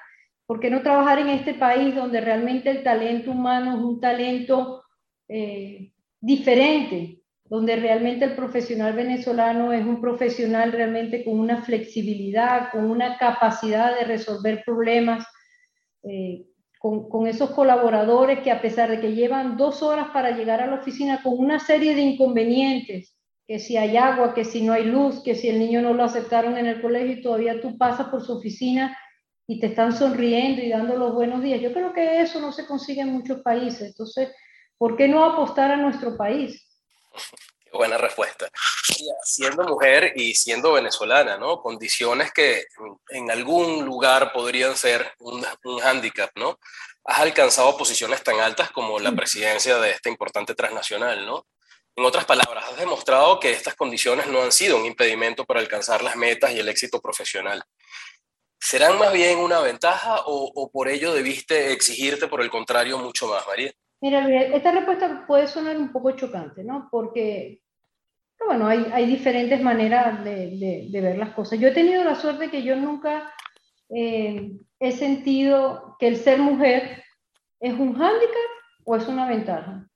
¿Por 0.54 0.60
qué 0.60 0.70
no 0.70 0.84
trabajar 0.84 1.18
en 1.18 1.30
este 1.30 1.56
país 1.56 1.96
donde 1.96 2.22
realmente 2.22 2.70
el 2.70 2.84
talento 2.84 3.32
humano 3.32 3.76
es 3.76 3.84
un 3.84 4.00
talento 4.00 4.84
eh, 5.28 5.92
diferente? 6.22 7.24
Donde 7.46 7.76
realmente 7.76 8.26
el 8.26 8.36
profesional 8.36 8.94
venezolano 8.94 9.74
es 9.74 9.84
un 9.84 10.00
profesional 10.00 10.72
realmente 10.72 11.24
con 11.24 11.40
una 11.40 11.64
flexibilidad, 11.64 12.70
con 12.72 12.86
una 12.86 13.18
capacidad 13.18 13.98
de 13.98 14.06
resolver 14.06 14.62
problemas, 14.64 15.26
eh, 16.04 16.46
con, 16.78 17.10
con, 17.10 17.26
esos 17.26 17.50
colaboradores 17.50 18.42
que 18.42 18.52
a 18.52 18.62
pesar 18.62 18.92
de 18.92 19.00
que 19.00 19.16
llevan 19.16 19.58
dos 19.58 19.82
horas 19.82 20.10
para 20.14 20.38
llegar 20.38 20.62
a 20.62 20.68
la 20.68 20.76
oficina 20.76 21.24
con 21.24 21.34
una 21.36 21.58
serie 21.58 21.96
de 21.96 22.02
inconvenientes, 22.02 23.18
que 23.48 23.58
si 23.58 23.76
hay 23.76 23.98
agua, 23.98 24.36
que 24.36 24.46
si 24.46 24.62
no 24.62 24.74
hay 24.74 24.86
luz, 24.86 25.24
que 25.24 25.34
si 25.34 25.50
el 25.50 25.58
niño 25.58 25.82
no 25.82 25.96
lo 25.96 26.04
aceptaron 26.04 26.60
en 26.60 26.68
el 26.68 26.80
colegio 26.80 27.14
y 27.14 27.22
todavía 27.24 27.60
tú 27.60 27.76
pasas 27.76 28.10
por 28.10 28.24
su 28.24 28.34
oficina 28.34 28.96
y 29.48 29.60
te 29.60 29.68
están 29.68 29.96
sonriendo 29.96 30.62
y 30.62 30.70
dando 30.70 30.96
los 30.96 31.14
buenos 31.14 31.42
días. 31.42 31.62
Yo 31.62 31.74
creo 31.74 31.94
que 31.94 32.22
eso 32.22 32.40
no 32.40 32.52
se 32.52 32.66
consigue 32.66 33.02
en 33.02 33.10
muchos 33.10 33.42
países. 33.42 33.82
Entonces, 33.82 34.30
¿por 34.78 34.96
qué 34.96 35.08
no 35.08 35.26
apostar 35.26 35.72
a 35.72 35.78
nuestro 35.78 36.16
país? 36.16 36.66
Buena 37.72 37.98
respuesta. 37.98 38.50
Siendo 39.24 39.64
mujer 39.64 40.14
y 40.16 40.36
siendo 40.36 40.74
venezolana, 40.74 41.38
¿no? 41.38 41.62
Condiciones 41.62 42.32
que 42.32 42.66
en 43.10 43.32
algún 43.32 43.84
lugar 43.84 44.32
podrían 44.32 44.78
ser 44.78 45.12
un, 45.20 45.44
un 45.64 45.80
hándicap, 45.80 46.30
¿no? 46.36 46.60
Has 47.04 47.20
alcanzado 47.20 47.76
posiciones 47.76 48.24
tan 48.24 48.40
altas 48.40 48.72
como 48.72 49.00
la 49.00 49.12
presidencia 49.12 49.78
de 49.80 49.92
esta 49.92 50.10
importante 50.10 50.54
transnacional, 50.54 51.26
¿no? 51.26 51.48
En 51.96 52.06
otras 52.06 52.26
palabras, 52.26 52.66
has 52.70 52.78
demostrado 52.78 53.40
que 53.40 53.52
estas 53.52 53.76
condiciones 53.76 54.28
no 54.28 54.42
han 54.42 54.52
sido 54.52 54.78
un 54.78 54.86
impedimento 54.86 55.46
para 55.46 55.60
alcanzar 55.60 56.04
las 56.04 56.16
metas 56.16 56.52
y 56.52 56.60
el 56.60 56.70
éxito 56.70 57.00
profesional. 57.00 57.64
¿Serán 58.66 58.98
más 58.98 59.12
bien 59.12 59.40
una 59.40 59.60
ventaja 59.60 60.22
o, 60.26 60.70
por 60.72 60.88
ello 60.88 61.14
debiste 61.14 61.74
exigirte, 61.74 62.30
por 62.30 62.42
el 62.42 62.50
contrario, 62.50 62.98
mucho 62.98 63.28
más, 63.28 63.46
María? 63.46 63.74
Mira, 64.00 64.26
esta 64.56 64.72
respuesta 64.72 65.26
puede 65.28 65.48
sonar 65.48 65.76
un 65.76 65.92
poco 65.92 66.12
chocante, 66.12 66.64
¿no? 66.64 66.88
Porque, 66.90 67.60
bueno, 68.48 68.66
hay, 68.66 69.06
diferentes 69.06 69.62
maneras 69.62 70.24
de, 70.24 70.88
de, 70.90 71.02
ver 71.02 71.18
las 71.18 71.32
cosas. 71.32 71.60
Yo 71.60 71.68
he 71.68 71.74
tenido 71.74 72.06
la 72.06 72.16
suerte 72.16 72.50
que 72.50 72.64
yo 72.64 72.78
nunca 72.78 73.34
eh, 73.90 74.54
he 74.80 74.92
sentido 74.94 75.98
que 76.00 76.08
el 76.08 76.16
ser 76.16 76.40
mujer 76.40 77.04
es 77.60 77.74
un 77.74 77.96
hándicap 77.96 78.52
o 78.86 78.96
es 78.96 79.06
una 79.10 79.28
ventaja. 79.28 79.90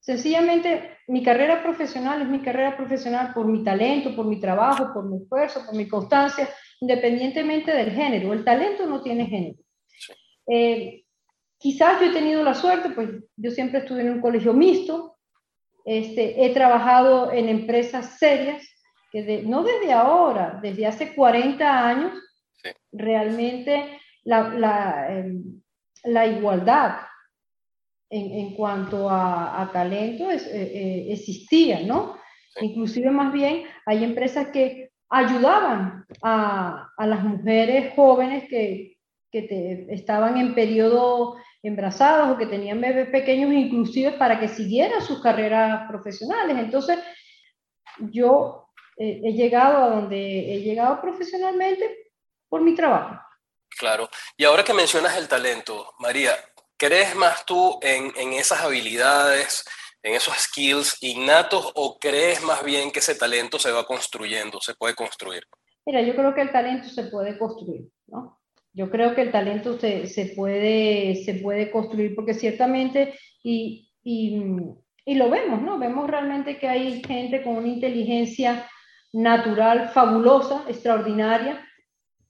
Sencillamente, 0.00 0.96
mi 1.08 1.22
carrera 1.22 1.62
profesional 1.62 2.22
es 2.22 2.28
mi 2.28 2.40
carrera 2.40 2.74
profesional 2.74 3.34
por 3.34 3.44
mi 3.44 3.62
talento, 3.62 4.16
por 4.16 4.24
mi 4.24 4.40
trabajo, 4.40 4.94
por 4.94 5.04
mi 5.04 5.18
esfuerzo, 5.18 5.66
por 5.66 5.76
mi 5.76 5.86
constancia, 5.86 6.48
independientemente 6.82 7.72
del 7.72 7.92
género. 7.92 8.32
El 8.32 8.44
talento 8.44 8.86
no 8.86 9.02
tiene 9.02 9.26
género. 9.26 9.58
Eh, 10.48 11.04
quizás 11.56 12.00
yo 12.00 12.06
he 12.06 12.12
tenido 12.12 12.42
la 12.42 12.54
suerte, 12.54 12.90
pues 12.90 13.08
yo 13.36 13.50
siempre 13.52 13.78
estuve 13.78 14.00
en 14.00 14.10
un 14.14 14.20
colegio 14.20 14.52
mixto, 14.52 15.16
este, 15.84 16.44
he 16.44 16.50
trabajado 16.50 17.32
en 17.32 17.48
empresas 17.48 18.18
serias, 18.18 18.68
que 19.12 19.44
no 19.44 19.62
desde 19.62 19.92
ahora, 19.92 20.58
desde 20.60 20.86
hace 20.86 21.14
40 21.14 21.88
años, 21.88 22.18
realmente 22.90 24.00
la, 24.24 24.48
la, 24.48 25.06
em, 25.18 25.62
la 26.04 26.26
igualdad 26.26 26.96
en, 28.10 28.54
cuanto 28.54 29.08
a, 29.08 29.70
talento 29.72 30.30
eh, 30.30 30.40
eh, 30.52 31.06
existía, 31.12 31.80
¿no? 31.80 32.16
Inclusive 32.60 33.10
más 33.10 33.32
bien 33.32 33.64
hay 33.86 34.04
empresas 34.04 34.48
que 34.48 34.91
ayudaban 35.12 36.06
a, 36.22 36.88
las 36.98 37.22
mujeres 37.22 37.92
jóvenes 37.94 38.48
que, 38.48 38.90
estaban 39.32 40.36
en 40.36 40.54
periodo 40.54 41.36
embarazadas 41.62 42.30
o 42.30 42.36
que 42.36 42.44
tenían 42.44 42.82
bebés 42.82 43.08
pequeños, 43.08 43.50
inclusive 43.50 44.12
para 44.12 44.38
que 44.38 44.48
siguieran 44.48 45.00
sus 45.00 45.22
carreras 45.22 45.88
profesionales. 45.88 46.58
Entonces, 46.58 46.98
yo 47.98 48.68
eh, 48.98 49.22
he 49.24 49.32
llegado 49.32 49.84
a 49.84 49.88
donde 49.88 50.54
he 50.54 50.60
llegado 50.60 51.00
profesionalmente 51.00 52.12
por 52.48 52.60
mi 52.60 52.74
trabajo. 52.74 53.18
Claro. 53.70 54.10
Y 54.36 54.44
ahora 54.44 54.64
que 54.64 54.74
mencionas 54.74 55.16
el 55.16 55.28
talento, 55.28 55.94
María, 55.98 56.32
¿Crees 56.82 57.14
más 57.14 57.46
tú 57.46 57.78
en, 57.80 58.12
en, 58.16 58.32
esas 58.32 58.60
habilidades, 58.62 59.64
en 60.02 60.14
esos 60.14 60.34
skills 60.36 60.98
innatos 61.02 61.72
o 61.74 61.98
crees 61.98 62.42
más 62.42 62.64
bien 62.64 62.90
que 62.90 62.98
ese 62.98 63.14
talento 63.14 63.58
se 63.58 63.70
va 63.70 63.86
construyendo, 63.86 64.60
se 64.60 64.74
puede 64.74 64.94
construir? 64.94 65.44
Mira, 65.86 66.02
yo 66.02 66.14
creo 66.14 66.34
que 66.34 66.42
el 66.42 66.52
talento 66.52 66.88
se 66.88 67.04
puede 67.04 67.38
construir, 67.38 67.88
¿no? 68.06 68.38
Yo 68.74 68.90
creo 68.90 69.14
que 69.14 69.22
el 69.22 69.32
talento 69.32 69.78
se, 69.78 70.06
se 70.06 70.26
puede, 70.26 71.22
se 71.24 71.34
puede 71.34 71.70
construir 71.70 72.14
porque 72.14 72.34
ciertamente, 72.34 73.18
y, 73.42 73.90
y, 74.02 74.42
y 75.04 75.14
lo 75.14 75.28
vemos, 75.28 75.60
¿no? 75.60 75.78
Vemos 75.78 76.08
realmente 76.08 76.58
que 76.58 76.68
hay 76.68 77.02
gente 77.02 77.42
con 77.42 77.56
una 77.56 77.68
inteligencia 77.68 78.68
natural 79.12 79.90
fabulosa, 79.90 80.64
extraordinaria, 80.68 81.68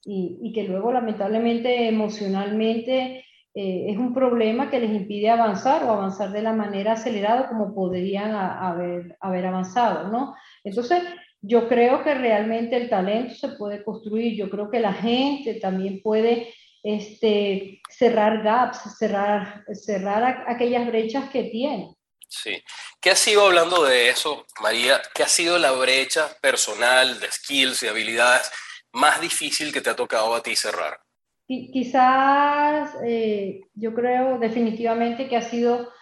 y, 0.05 0.38
y 0.43 0.52
que 0.52 0.64
luego 0.64 0.93
lamentablemente 0.93 1.87
emocionalmente 1.87 3.25
eh, 3.54 3.87
es 3.88 3.99
un 3.99 4.14
problema 4.14 4.71
que 4.71 4.80
les 4.80 4.90
impide 4.90 5.28
avanzar 5.28 5.85
o 5.85 5.90
avanzar 5.90 6.32
de 6.32 6.40
la 6.40 6.54
manera 6.54 6.92
acelerada 6.92 7.49
como 7.49 7.75
podrían 7.75 8.35
haber, 8.35 9.16
haber 9.21 9.47
avanzado, 9.47 10.09
¿no? 10.09 10.35
Entonces, 10.64 11.02
yo 11.42 11.68
creo 11.68 12.02
que 12.02 12.14
realmente 12.14 12.76
el 12.76 12.88
talento 12.88 13.35
se 13.35 13.49
puede 13.49 13.85
construir, 13.85 14.37
yo 14.37 14.49
creo 14.49 14.71
que 14.71 14.80
la 14.80 14.94
gente 14.94 15.54
también 15.54 16.00
puede 16.00 16.54
este, 16.82 17.82
cerrar 17.90 18.42
gaps, 18.42 18.97
cerrar, 18.99 19.64
cerrar 19.75 20.44
aquellas 20.49 20.87
brechas 20.87 21.28
que 21.30 21.44
tiene. 21.44 21.94
Sí. 22.28 22.62
¿Qué 23.00 23.11
ha 23.11 23.16
sido, 23.16 23.44
hablando 23.44 23.85
de 23.85 24.09
eso, 24.09 24.47
María, 24.62 25.02
qué 25.14 25.25
ha 25.25 25.28
sido 25.28 25.59
la 25.59 25.73
brecha 25.73 26.28
personal 26.40 27.21
de 27.21 27.30
skills 27.30 27.82
y 27.82 27.88
habilidades 27.88 28.50
más 28.92 29.21
difícil 29.21 29.73
que 29.73 29.82
te 29.82 29.90
ha 29.90 29.97
tocado 29.97 30.35
a 30.35 30.42
ti 30.42 30.56
cerrar? 30.56 30.99
Quizás 31.47 32.95
eh, 33.07 33.61
yo 33.75 33.95
creo 33.95 34.39
definitivamente 34.39 35.29
que 35.29 35.37
ha 35.37 35.43
sido, 35.43 35.93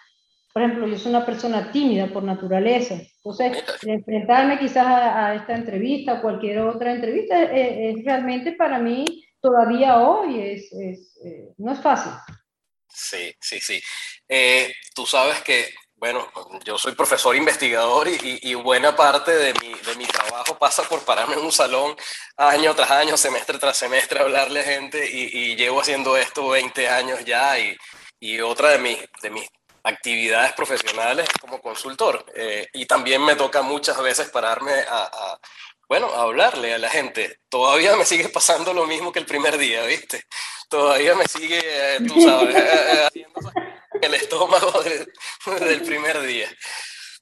por 0.53 0.61
ejemplo, 0.61 0.87
yo 0.87 0.97
soy 0.97 1.11
una 1.11 1.25
persona 1.25 1.71
tímida 1.71 2.07
por 2.07 2.23
naturaleza, 2.23 2.95
entonces 2.95 3.63
enfrentarme 3.85 4.59
quizás 4.59 4.85
a, 4.85 5.35
esta 5.35 5.55
entrevista 5.55 6.13
o 6.13 6.21
cualquier 6.21 6.59
otra 6.59 6.93
entrevista 6.93 7.43
eh, 7.43 7.91
es, 7.91 8.05
realmente 8.05 8.53
para 8.53 8.79
mí 8.79 9.05
todavía 9.41 9.99
hoy 9.99 10.39
es, 10.39 10.71
es 10.73 11.19
eh, 11.25 11.53
no 11.57 11.71
es 11.73 11.79
fácil. 11.79 12.13
Sí, 12.93 13.33
sí, 13.39 13.59
sí. 13.59 13.81
tú 14.93 15.05
sabes 15.05 15.41
que 15.41 15.65
bueno, 16.01 16.27
yo 16.65 16.79
soy 16.79 16.95
profesor 16.95 17.35
investigador 17.35 18.07
y, 18.07 18.55
buena 18.55 18.95
parte 18.95 19.29
de 19.31 19.53
mi, 19.61 19.71
de 19.71 19.95
mi, 19.97 20.05
trabajo 20.07 20.57
pasa 20.57 20.81
por 20.81 21.05
pararme 21.05 21.35
en 21.35 21.41
un 21.41 21.51
salón 21.51 21.95
año 22.37 22.73
tras 22.73 22.89
año, 22.89 23.15
semestre 23.15 23.59
tras 23.59 23.77
semestre, 23.77 24.19
hablarle 24.19 24.61
a 24.61 24.63
gente 24.63 25.07
y, 25.07 25.55
llevo 25.55 25.79
haciendo 25.79 26.17
esto 26.17 26.49
20 26.49 26.89
años 26.89 27.23
ya 27.23 27.55
y, 28.19 28.41
otra 28.41 28.69
de, 28.69 28.79
mi, 28.79 28.97
de 29.21 29.29
mis 29.29 29.47
actividades 29.83 30.53
profesionales 30.53 31.29
como 31.39 31.61
consultor. 31.61 32.25
Eh, 32.35 32.67
y 32.73 32.87
también 32.87 33.23
me 33.23 33.35
toca 33.35 33.61
muchas 33.61 34.01
veces 34.01 34.27
pararme 34.31 34.73
a, 34.89 35.37
bueno, 35.87 36.07
hablarle 36.15 36.73
a 36.73 36.79
la 36.79 36.89
gente. 36.89 37.41
Todavía 37.47 37.95
me 37.95 38.05
sigue 38.05 38.29
pasando 38.29 38.73
lo 38.73 38.87
mismo 38.87 39.11
que 39.11 39.19
el 39.19 39.27
primer 39.27 39.55
día, 39.55 39.85
¿viste? 39.85 40.23
Todavía 40.67 41.13
me 41.13 41.25
sigue, 41.25 41.61
eh, 41.63 41.99
tú 42.07 42.19
sabes, 42.21 42.55
eh, 42.55 43.05
haciendo 43.05 43.39
el 44.01 44.13
estómago 44.13 44.71
del 45.59 45.81
primer 45.81 46.21
día. 46.21 46.47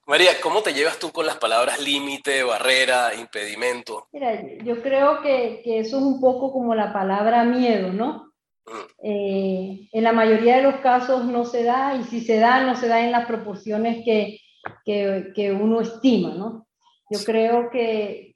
María, 0.07 0.41
¿cómo 0.41 0.63
te 0.63 0.73
llevas 0.73 0.97
tú 0.97 1.11
con 1.11 1.25
las 1.25 1.37
palabras 1.37 1.79
límite, 1.79 2.41
barrera, 2.43 3.13
impedimento? 3.13 4.07
Mira, 4.11 4.41
yo 4.63 4.81
creo 4.81 5.21
que, 5.21 5.61
que, 5.63 5.79
eso 5.79 5.97
es 5.97 6.03
un 6.03 6.19
poco 6.19 6.51
como 6.51 6.73
la 6.73 6.91
palabra 6.91 7.43
miedo, 7.43 7.93
¿no? 7.93 8.33
Mm. 8.65 9.03
Eh, 9.03 9.89
en 9.91 10.03
la 10.03 10.11
mayoría 10.11 10.57
de 10.57 10.63
los 10.63 10.75
casos 10.77 11.25
no 11.25 11.45
se 11.45 11.63
da 11.63 11.95
y 11.95 12.05
si 12.05 12.21
se 12.21 12.39
da, 12.39 12.65
no 12.65 12.75
se 12.75 12.87
da 12.87 13.01
en 13.01 13.11
las 13.11 13.27
proporciones 13.27 14.03
que, 14.03 14.39
que, 14.83 15.27
que 15.35 15.51
uno 15.51 15.81
estima, 15.81 16.33
¿no? 16.33 16.67
Yo 17.11 17.19
creo 17.23 17.69
que, 17.69 18.35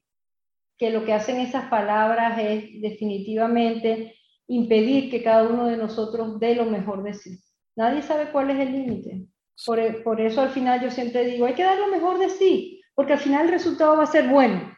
que 0.77 0.89
lo 0.91 1.05
que 1.05 1.13
hacen 1.13 1.39
esas 1.39 1.69
palabras 1.69 2.37
es 2.39 2.81
definitivamente 2.81 4.15
impedir 4.47 5.09
que 5.09 5.23
cada 5.23 5.43
uno 5.43 5.65
de 5.65 5.77
nosotros 5.77 6.39
dé 6.39 6.55
lo 6.55 6.65
mejor 6.65 7.03
de 7.03 7.13
sí. 7.13 7.39
Nadie 7.75 8.01
sabe 8.01 8.31
cuál 8.31 8.49
es 8.51 8.59
el 8.59 8.71
límite. 8.71 9.25
Por, 9.65 9.79
e, 9.79 9.93
por, 10.01 10.19
eso 10.19 10.41
al 10.41 10.49
final 10.49 10.81
yo 10.81 10.91
siempre 10.91 11.25
digo, 11.25 11.45
hay 11.45 11.53
que 11.53 11.63
dar 11.63 11.77
lo 11.77 11.87
mejor 11.87 12.17
de 12.17 12.29
sí, 12.29 12.81
porque 12.95 13.13
al 13.13 13.19
final 13.19 13.45
el 13.45 13.51
resultado 13.51 13.97
va 13.97 14.03
a 14.03 14.07
ser 14.07 14.27
bueno, 14.27 14.77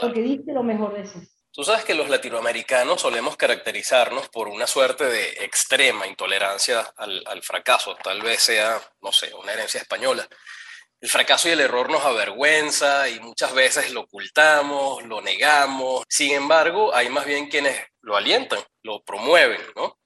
porque 0.00 0.22
dice 0.22 0.52
lo 0.52 0.62
mejor 0.62 0.94
de 0.94 1.06
sí. 1.06 1.20
Tú 1.50 1.64
sabes 1.64 1.84
que 1.84 1.94
los 1.94 2.08
latinoamericanos 2.08 3.00
solemos 3.00 3.36
caracterizarnos 3.36 4.28
por 4.28 4.48
una 4.48 4.66
suerte 4.66 5.04
de 5.04 5.44
extrema 5.44 6.06
intolerancia 6.06 6.80
al, 6.96 7.22
al 7.26 7.42
fracaso, 7.42 7.96
tal 8.02 8.22
vez 8.22 8.42
sea, 8.42 8.80
no 9.00 9.12
sé, 9.12 9.32
una 9.34 9.52
herencia 9.52 9.80
española. 9.80 10.28
El 11.00 11.08
fracaso 11.08 11.48
y 11.48 11.52
el 11.52 11.60
error 11.60 11.90
nos 11.90 12.04
avergüenza 12.04 13.08
y 13.08 13.20
muchas 13.20 13.54
veces 13.54 13.92
lo 13.92 14.02
ocultamos, 14.02 15.04
lo 15.04 15.20
negamos. 15.20 16.04
Sin 16.08 16.32
embargo, 16.32 16.94
hay 16.94 17.08
más 17.08 17.24
bien 17.24 17.48
quienes 17.48 17.80
lo 18.02 18.16
alientan, 18.16 18.60
lo 18.82 19.02
promueven, 19.02 19.60
¿no? 19.76 19.97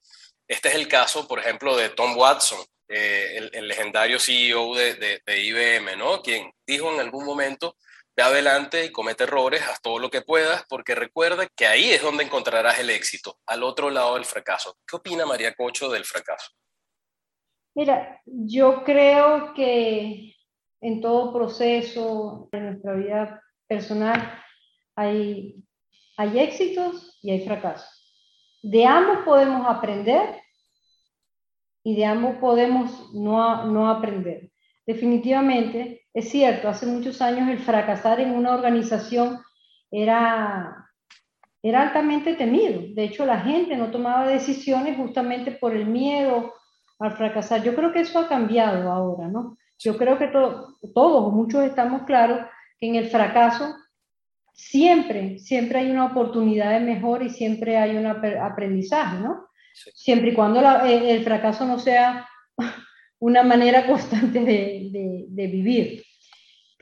Este 0.53 0.69
es 0.69 0.75
el 0.75 0.87
caso, 0.87 1.27
por 1.27 1.39
ejemplo, 1.39 1.75
de 1.79 1.89
Tom 1.89 2.15
Watson, 2.15 2.59
eh, 2.87 3.49
el, 3.55 3.69
legendario 3.69 4.19
CEO 4.21 4.75
de, 4.75 5.23
IBM, 5.27 5.97
¿no? 5.97 6.21
Quien 6.21 6.53
dijo 6.67 6.93
en 6.93 7.01
algún 7.01 7.25
momento, 7.25 7.75
ve 8.15 8.23
adelante 8.23 8.85
y 8.85 8.93
comete 8.93 9.25
errores, 9.25 9.63
haz 9.63 9.81
todo 9.81 9.99
lo 9.99 10.11
que 10.11 10.21
puedas, 10.21 10.67
porque 10.69 10.95
recuerda 10.95 11.49
que 11.57 11.67
ahí 11.67 11.91
es 11.93 12.03
donde 12.03 12.25
encontrarás 12.25 12.79
el 12.81 12.91
éxito, 12.91 13.39
al 13.47 13.63
otro 13.63 13.89
lado 13.89 14.17
del 14.17 14.27
fracaso. 14.27 14.77
¿Qué 14.87 14.97
opina 14.97 15.25
María 15.25 15.55
Cocho 15.55 15.89
del 15.89 16.05
fracaso? 16.05 16.51
Mira, 17.75 18.21
yo 18.27 18.85
creo 18.85 19.55
que 19.55 20.37
en 20.83 21.01
todo 21.01 21.33
proceso, 21.33 22.51
en 22.53 22.67
nuestra 22.67 22.93
vida 22.93 23.43
personal, 23.67 24.45
hay, 24.97 25.65
hay 26.19 26.41
éxitos 26.41 27.19
y 27.23 27.31
hay 27.31 27.41
fracasos. 27.47 27.89
De 28.61 28.85
ambos 28.85 29.25
podemos 29.25 29.67
aprender 29.67 30.42
y 31.85 31.97
de 31.97 32.05
ambos 32.05 32.37
podemos 32.37 33.13
no, 33.15 33.67
no 33.67 33.89
aprender. 33.89 34.51
Definitivamente, 34.87 36.03
es 36.13 36.29
cierto, 36.31 36.69
hace 36.69 36.87
muchos 36.87 37.23
años 37.23 37.49
el 37.49 37.59
fracasar 37.59 38.21
en 38.21 38.33
una 38.33 38.55
organización 38.55 39.41
era, 39.91 40.89
era 41.63 41.83
altamente 41.83 42.35
temido. 42.35 42.83
De 42.95 43.05
hecho, 43.05 43.25
la 43.25 43.41
gente 43.41 43.77
no 43.77 43.91
tomaba 43.91 44.27
decisiones 44.27 44.97
justamente 44.97 45.53
por 45.53 45.75
el 45.75 45.87
miedo 45.87 46.53
al 46.99 47.13
fracasar. 47.13 47.63
Yo 47.63 47.75
creo 47.75 47.93
que 47.93 48.01
eso 48.01 48.19
ha 48.19 48.29
cambiado 48.29 48.91
ahora, 48.91 49.29
¿no? 49.29 49.57
Yo 49.79 49.97
creo 49.97 50.19
que 50.19 50.29
todos, 50.29 51.33
muchos 51.33 51.65
estamos 51.65 52.03
claros 52.03 52.47
que 52.79 52.89
en 52.89 52.95
el 52.95 53.09
fracaso 53.09 53.75
siempre, 54.53 55.39
siempre 55.39 55.81
hay 55.81 55.91
una 55.91 56.07
oportunidad 56.07 56.71
de 56.71 56.81
mejor 56.81 57.23
y 57.23 57.31
siempre 57.31 57.77
hay 57.77 57.97
un 57.97 58.07
aprendizaje, 58.07 59.19
¿no? 59.19 59.47
Siempre 59.73 60.31
y 60.31 60.35
cuando 60.35 60.61
eh, 60.85 61.11
el 61.13 61.25
fracaso 61.25 61.65
no 61.65 61.79
sea 61.79 62.29
una 63.19 63.43
manera 63.43 63.87
constante 63.87 64.41
de, 64.41 65.27
de, 65.29 65.47
vivir. 65.47 66.05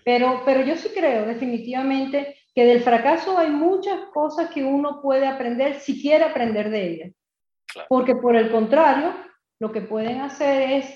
Pero, 0.04 0.42
pero 0.44 0.62
yo 0.62 0.76
sí 0.76 0.88
creo 0.94 1.26
definitivamente 1.26 2.38
que 2.54 2.64
del 2.64 2.82
fracaso 2.82 3.38
hay 3.38 3.50
muchas 3.50 4.09
cosas 4.12 4.50
que 4.50 4.64
uno 4.64 5.00
puede 5.02 5.26
aprender 5.26 5.80
si 5.80 6.00
quiere 6.00 6.25
aprender 6.25 6.70
de 6.70 6.87
ellas. 6.87 7.12
Porque 7.88 8.16
por 8.16 8.35
el 8.35 8.50
contrario, 8.50 9.14
lo 9.61 9.70
que 9.70 9.82
pueden 9.82 10.20
hacer 10.20 10.70
es 10.70 10.94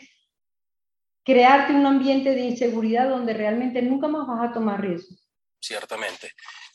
crearte 1.25 1.73
un 1.73 1.87
ambiente 1.87 2.31
de 2.31 2.41
inseguridad 2.41 3.09
donde 3.09 3.35
realmente 3.35 3.81
nunca 3.83 4.09
más 4.09 4.27
vas 4.27 4.51
a 4.51 4.53
tomar 4.53 4.81
riesgo. 4.81 5.17
Ciertamente. 5.61 6.33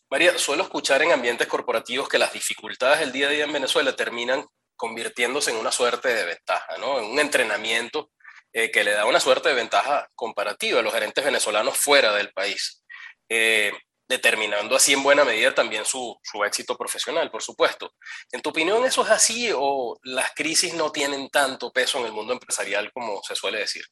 María, 0.09 0.37
suelo 0.37 0.63
escuchar 0.63 1.03
en 1.03 1.11
ambientes 1.11 1.47
corporativos 1.47 2.09
que 2.09 2.17
las 2.17 2.33
dificultades 2.33 2.99
del 2.99 3.11
día 3.11 3.27
a 3.27 3.31
día 3.31 3.45
en 3.45 3.53
Venezuela 3.53 3.95
terminan 3.95 4.43
convirtiéndose 4.79 5.51
en 5.51 5.57
una 5.57 5.73
suerte 5.73 6.07
de 6.07 6.25
ventaja, 6.25 6.77
¿no? 6.77 6.99
En 6.99 7.11
un 7.11 7.19
entrenamiento 7.19 8.11
eh, 8.53 8.71
que 8.71 8.85
le 8.85 8.91
da 8.91 9.05
una 9.05 9.19
suerte 9.19 9.49
de 9.49 9.55
ventaja 9.55 10.09
comparativa 10.15 10.79
a 10.79 10.81
los 10.81 10.93
gerentes 10.93 11.23
venezolanos 11.23 11.77
fuera 11.77 12.13
del 12.15 12.31
país. 12.31 12.83
Eh, 13.27 13.73
determinando 14.07 14.75
así 14.75 14.93
en 14.93 15.03
buena 15.03 15.23
medida 15.23 15.53
también 15.53 15.85
su, 15.85 16.17
su, 16.23 16.43
éxito 16.43 16.75
profesional, 16.75 17.29
por 17.29 17.43
supuesto. 17.43 17.91
¿En 18.31 18.41
tu 18.41 18.49
opinión 18.49 18.83
eso 18.85 19.03
es 19.03 19.09
así 19.09 19.51
o 19.53 19.99
las 20.03 20.33
crisis 20.33 20.73
no 20.73 20.91
tienen 20.91 21.29
tanto 21.29 21.71
peso 21.71 21.99
en 21.99 22.05
el 22.05 22.13
mundo 22.13 22.33
empresarial 22.33 22.91
como 22.93 23.21
se 23.21 23.35
suele 23.35 23.59
decir? 23.59 23.83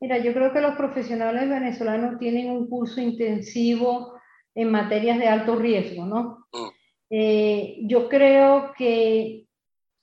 Mira, 0.00 0.18
yo 0.18 0.32
creo 0.34 0.52
que 0.52 0.60
los 0.60 0.76
profesionales 0.76 1.48
venezolanos 1.48 2.20
tienen 2.20 2.50
un 2.50 2.68
curso 2.68 3.00
intensivo 3.00 4.20
en 4.54 4.70
materias 4.70 5.18
de 5.18 5.26
alto 5.26 5.56
riesgo, 5.56 6.04
¿no? 6.04 6.46
Mm. 6.52 6.68
Eh, 7.10 7.78
yo 7.82 8.08
creo 8.08 8.74
que 8.76 9.47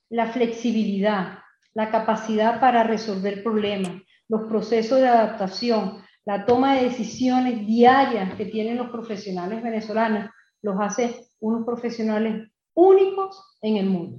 la 0.08 0.26
flexibilidad, 0.28 1.38
la 1.74 1.90
capacidad 1.90 2.60
para 2.60 2.84
resolver 2.84 3.42
problemas, 3.42 4.02
los 4.28 4.48
procesos 4.48 5.00
de 5.00 5.08
adaptación, 5.08 6.02
la 6.24 6.44
toma 6.44 6.74
de 6.74 6.84
decisiones 6.84 7.66
diarias 7.66 8.34
que 8.34 8.46
tienen 8.46 8.76
los 8.76 8.90
profesionales 8.90 9.62
venezolanos 9.62 10.30
los 10.62 10.76
hace 10.80 11.26
unos 11.38 11.64
profesionales 11.64 12.50
únicos 12.74 13.56
en 13.62 13.76
el 13.76 13.86
mundo. 13.86 14.18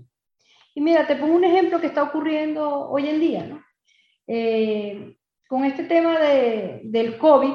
Y 0.73 0.81
mira, 0.81 1.07
te 1.07 1.15
pongo 1.15 1.35
un 1.35 1.43
ejemplo 1.43 1.81
que 1.81 1.87
está 1.87 2.03
ocurriendo 2.03 2.89
hoy 2.89 3.07
en 3.09 3.19
día, 3.19 3.45
¿no? 3.45 3.61
Eh, 4.27 5.17
con 5.47 5.65
este 5.65 5.83
tema 5.83 6.19
de, 6.19 6.81
del 6.83 7.17
COVID, 7.17 7.53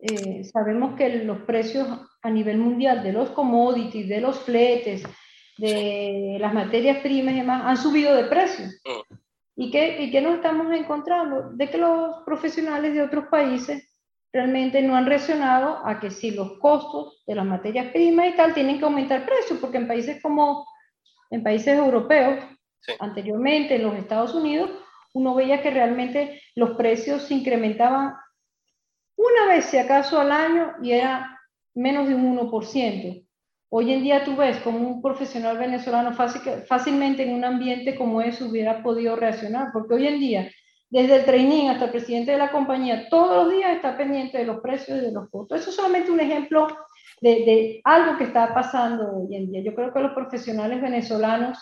eh, 0.00 0.44
sabemos 0.44 0.94
que 0.96 1.24
los 1.24 1.40
precios 1.40 1.88
a 2.22 2.30
nivel 2.30 2.58
mundial 2.58 3.02
de 3.02 3.12
los 3.12 3.30
commodities, 3.30 4.08
de 4.08 4.20
los 4.20 4.40
fletes, 4.40 5.02
de 5.58 6.38
las 6.40 6.54
materias 6.54 6.98
primas 6.98 7.34
y 7.34 7.38
demás, 7.38 7.62
han 7.64 7.76
subido 7.76 8.14
de 8.14 8.24
precio. 8.24 8.66
Mm. 8.66 9.14
¿Y 9.56 9.70
qué, 9.70 10.02
¿Y 10.02 10.10
qué 10.10 10.20
nos 10.20 10.36
estamos 10.36 10.72
encontrando? 10.72 11.50
De 11.50 11.68
que 11.68 11.78
los 11.78 12.22
profesionales 12.24 12.94
de 12.94 13.02
otros 13.02 13.26
países 13.26 13.88
realmente 14.32 14.80
no 14.82 14.94
han 14.94 15.06
reaccionado 15.06 15.84
a 15.84 15.98
que 15.98 16.10
si 16.10 16.30
los 16.30 16.58
costos 16.58 17.24
de 17.26 17.34
las 17.34 17.44
materias 17.44 17.90
primas 17.92 18.28
y 18.28 18.36
tal 18.36 18.54
tienen 18.54 18.78
que 18.78 18.84
aumentar 18.84 19.26
precios, 19.26 19.58
porque 19.58 19.78
en 19.78 19.88
países 19.88 20.22
como 20.22 20.66
en 21.30 21.42
países 21.42 21.76
europeos, 21.76 22.44
anteriormente 23.00 23.76
en 23.76 23.82
los 23.82 23.94
Estados 23.96 24.34
Unidos, 24.34 24.70
uno 25.12 25.34
veía 25.34 25.62
que 25.62 25.70
realmente 25.70 26.40
los 26.54 26.76
precios 26.76 27.22
se 27.22 27.34
incrementaban 27.34 28.14
una 29.16 29.46
vez, 29.46 29.64
si 29.64 29.76
acaso, 29.76 30.20
al 30.20 30.30
año 30.30 30.74
y 30.80 30.92
era 30.92 31.38
menos 31.74 32.06
de 32.08 32.14
un 32.14 32.38
1%. 32.38 33.27
Hoy 33.70 33.92
en 33.92 34.02
día 34.02 34.24
tú 34.24 34.34
ves 34.36 34.58
como 34.58 34.78
un 34.78 35.02
profesional 35.02 35.58
venezolano 35.58 36.12
fácil, 36.12 36.40
fácilmente 36.66 37.22
en 37.22 37.34
un 37.34 37.44
ambiente 37.44 37.94
como 37.94 38.22
ese 38.22 38.44
hubiera 38.44 38.82
podido 38.82 39.14
reaccionar, 39.16 39.68
porque 39.72 39.94
hoy 39.94 40.06
en 40.06 40.18
día 40.18 40.50
desde 40.90 41.16
el 41.16 41.24
training 41.24 41.68
hasta 41.68 41.86
el 41.86 41.90
presidente 41.90 42.32
de 42.32 42.38
la 42.38 42.50
compañía, 42.50 43.08
todos 43.10 43.44
los 43.44 43.52
días 43.52 43.76
está 43.76 43.96
pendiente 43.96 44.38
de 44.38 44.46
los 44.46 44.60
precios 44.60 44.98
y 44.98 45.06
de 45.06 45.12
los 45.12 45.28
costos. 45.28 45.60
Eso 45.60 45.70
es 45.70 45.76
solamente 45.76 46.10
un 46.10 46.20
ejemplo 46.20 46.66
de, 47.20 47.80
algo 47.84 48.16
que 48.16 48.24
está 48.24 48.54
pasando 48.54 49.18
hoy 49.18 49.36
en 49.36 49.50
día. 49.50 49.62
Yo 49.62 49.74
creo 49.74 49.92
que 49.92 50.00
los 50.00 50.12
profesionales 50.12 50.80
venezolanos 50.80 51.58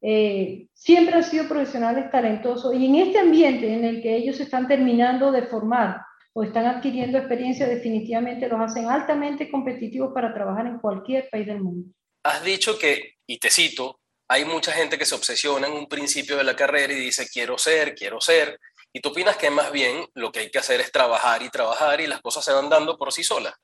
eh, 0.00 0.68
siempre 0.74 1.14
han 1.14 1.24
sido 1.24 1.48
profesionales 1.48 2.10
talentosos 2.10 2.74
y 2.74 2.86
en 2.86 2.96
este 2.96 3.18
ambiente 3.18 3.72
en 3.72 3.84
el 3.84 4.02
que 4.02 4.16
ellos 4.16 4.38
están 4.40 4.68
terminando 4.68 5.32
de 5.32 5.42
formar 5.42 6.02
o 6.34 6.42
están 6.42 6.66
adquiriendo 6.66 7.18
experiencia, 7.18 7.66
definitivamente 7.66 8.48
los 8.48 8.60
hacen 8.60 8.88
altamente 8.88 9.50
competitivos 9.50 10.12
para 10.14 10.32
trabajar 10.32 10.66
en 10.66 10.78
cualquier 10.78 11.28
país 11.30 11.46
del 11.46 11.60
mundo. 11.60 11.92
Has 12.24 12.42
dicho 12.42 12.78
que, 12.78 13.16
y 13.26 13.38
te 13.38 13.50
cito, 13.50 14.00
hay 14.28 14.44
mucha 14.44 14.72
gente 14.72 14.96
que 14.96 15.04
se 15.04 15.14
obsesiona 15.14 15.66
en 15.66 15.74
un 15.74 15.88
principio 15.88 16.36
de 16.36 16.44
la 16.44 16.56
carrera 16.56 16.92
y 16.92 16.96
dice 16.96 17.28
quiero 17.30 17.58
ser, 17.58 17.94
quiero 17.94 18.20
ser, 18.20 18.58
y 18.92 19.00
tú 19.00 19.10
opinas 19.10 19.36
que 19.36 19.50
más 19.50 19.72
bien 19.72 20.06
lo 20.14 20.30
que 20.32 20.40
hay 20.40 20.50
que 20.50 20.58
hacer 20.58 20.80
es 20.80 20.92
trabajar 20.92 21.42
y 21.42 21.50
trabajar 21.50 22.00
y 22.00 22.06
las 22.06 22.20
cosas 22.20 22.44
se 22.44 22.52
van 22.52 22.68
dando 22.68 22.96
por 22.96 23.12
sí 23.12 23.24
solas. 23.24 23.54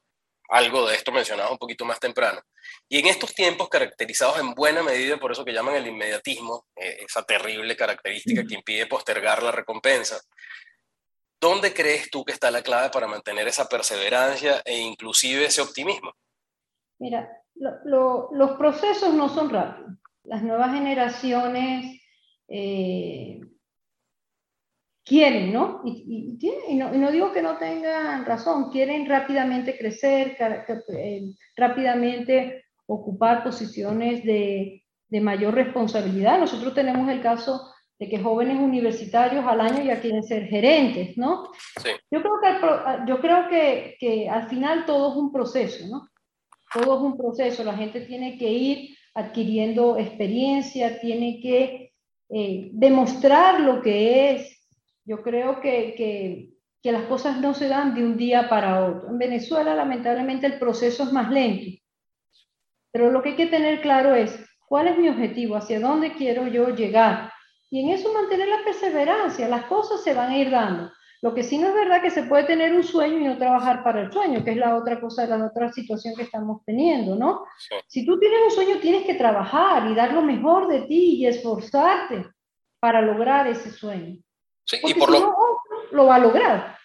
Algo 0.50 0.88
de 0.88 0.96
esto 0.96 1.12
mencionado 1.12 1.52
un 1.52 1.58
poquito 1.58 1.84
más 1.84 2.00
temprano. 2.00 2.40
Y 2.88 2.98
en 2.98 3.06
estos 3.06 3.34
tiempos 3.34 3.68
caracterizados 3.68 4.40
en 4.40 4.54
buena 4.54 4.82
medida 4.82 5.18
por 5.18 5.30
eso 5.30 5.44
que 5.44 5.52
llaman 5.52 5.74
el 5.74 5.86
inmediatismo, 5.86 6.66
eh, 6.76 7.04
esa 7.06 7.22
terrible 7.22 7.76
característica 7.76 8.44
que 8.44 8.54
impide 8.54 8.86
postergar 8.86 9.42
la 9.42 9.52
recompensa, 9.52 10.18
¿dónde 11.40 11.72
crees 11.72 12.10
tú 12.10 12.24
que 12.24 12.32
está 12.32 12.50
la 12.50 12.62
clave 12.62 12.90
para 12.90 13.06
mantener 13.06 13.48
esa 13.48 13.68
perseverancia 13.68 14.62
e 14.64 14.78
inclusive 14.78 15.46
ese 15.46 15.60
optimismo? 15.60 16.12
Mira, 16.98 17.30
los 17.54 18.50
procesos 18.58 19.14
no 19.14 19.28
son 19.28 19.50
rápidos 19.50 19.98
las 20.28 20.42
nuevas 20.42 20.72
generaciones 20.72 22.02
eh, 22.48 23.40
quieren, 25.04 25.52
¿no? 25.52 25.80
Y, 25.84 26.38
no, 26.74 27.10
digo 27.10 27.32
que 27.32 27.42
no 27.42 27.56
tengan 27.56 28.26
razón, 28.26 28.70
quieren 28.70 29.06
rápidamente 29.06 29.76
crecer, 29.76 30.36
eh, 30.92 31.34
rápidamente 31.56 32.66
ocupar 32.86 33.42
posiciones 33.42 34.22
de, 34.22 34.84
mayor 35.10 35.54
responsabilidad. 35.54 36.38
Nosotros 36.38 36.74
tenemos 36.74 37.08
el 37.08 37.22
caso 37.22 37.72
de 37.98 38.08
que 38.08 38.18
jóvenes 38.18 38.58
universitarios 38.60 39.44
al 39.44 39.60
año 39.60 39.82
ya 39.82 40.00
quieren 40.00 40.22
ser 40.22 40.46
gerentes, 40.46 41.16
¿no? 41.18 41.50
Yo 42.10 42.22
creo, 42.22 42.40
que, 42.40 43.06
yo 43.08 43.20
creo 43.20 43.48
que, 43.48 43.96
que 43.98 44.28
al 44.28 44.48
final 44.48 44.86
todo 44.86 45.10
es 45.10 45.16
un 45.16 45.32
proceso, 45.32 45.86
¿no? 45.88 46.08
Todo 46.72 46.96
es 46.96 47.02
un 47.02 47.16
proceso, 47.16 47.64
la 47.64 47.76
gente 47.76 48.02
tiene 48.02 48.38
que 48.38 48.50
ir 48.52 48.96
adquiriendo 49.14 49.98
experiencia, 49.98 51.00
tiene 51.00 51.40
que 51.40 51.92
eh, 52.30 52.68
demostrar 52.72 53.60
lo 53.60 53.82
que 53.82 54.30
es. 54.32 54.68
Yo 55.04 55.22
creo 55.22 55.60
que, 55.60 55.94
que, 55.96 56.50
que, 56.82 56.92
las 56.92 57.04
cosas 57.04 57.40
no 57.40 57.52
se 57.54 57.68
dan 57.68 57.94
de 57.94 58.04
un 58.04 58.16
día 58.16 58.48
para 58.48 58.86
otro. 58.86 59.08
En 59.08 59.18
Venezuela, 59.18 59.74
lamentablemente, 59.74 60.46
el 60.46 60.58
proceso 60.58 61.02
es 61.02 61.12
más 61.12 61.30
lento. 61.30 61.82
Pero 62.92 63.10
lo 63.10 63.22
que 63.22 63.30
hay 63.30 63.36
que 63.36 63.46
tener 63.46 63.80
claro 63.80 64.14
es 64.14 64.38
cuál 64.68 64.88
es 64.88 64.98
mi 64.98 65.08
objetivo, 65.08 65.56
hacia 65.56 65.80
dónde 65.80 66.12
quiero 66.12 66.46
yo 66.46 66.68
llegar. 66.68 67.32
Y 67.70 67.80
en 67.80 67.90
eso 67.90 68.12
mantener 68.12 68.48
la 68.48 68.64
perseverancia. 68.64 69.48
Las 69.48 69.64
cosas 69.66 70.02
se 70.02 70.14
van 70.14 70.30
a 70.30 70.38
ir 70.38 70.50
dando. 70.50 70.90
Lo 71.20 71.34
que 71.34 71.42
sí 71.42 71.58
no 71.58 71.68
es 71.68 71.74
verdad 71.74 72.00
que 72.00 72.10
se 72.10 72.22
puede 72.22 72.44
tener 72.44 72.72
un 72.72 72.84
sueño 72.84 73.18
y 73.18 73.24
no 73.24 73.38
trabajar 73.38 73.82
para 73.82 74.02
el 74.02 74.12
sueño, 74.12 74.44
que 74.44 74.52
es 74.52 74.56
la 74.56 74.76
otra 74.76 75.00
cosa, 75.00 75.26
la 75.26 75.46
otra 75.46 75.72
situación 75.72 76.14
que 76.14 76.22
estamos 76.22 76.62
teniendo, 76.64 77.16
¿no? 77.16 77.44
Si 77.88 78.06
tú 78.06 78.18
tienes 78.20 78.38
un 78.44 78.50
sueño, 78.52 78.78
tienes 78.80 79.04
que 79.04 79.14
trabajar 79.14 79.90
y 79.90 79.94
dar 79.94 80.12
lo 80.12 80.22
mejor 80.22 80.68
de 80.68 80.82
ti 80.82 81.16
y 81.16 81.26
esforzarte 81.26 82.26
para 82.78 83.02
lograr 83.02 83.48
ese 83.48 83.72
sueño. 83.72 84.16
Sí, 84.64 84.78
y 84.84 84.94
por 84.94 85.10
lo... 85.10 85.20
No, 85.20 85.36
lo 85.90 86.06
va 86.06 86.16
a 86.16 86.20
lograr. 86.20 86.78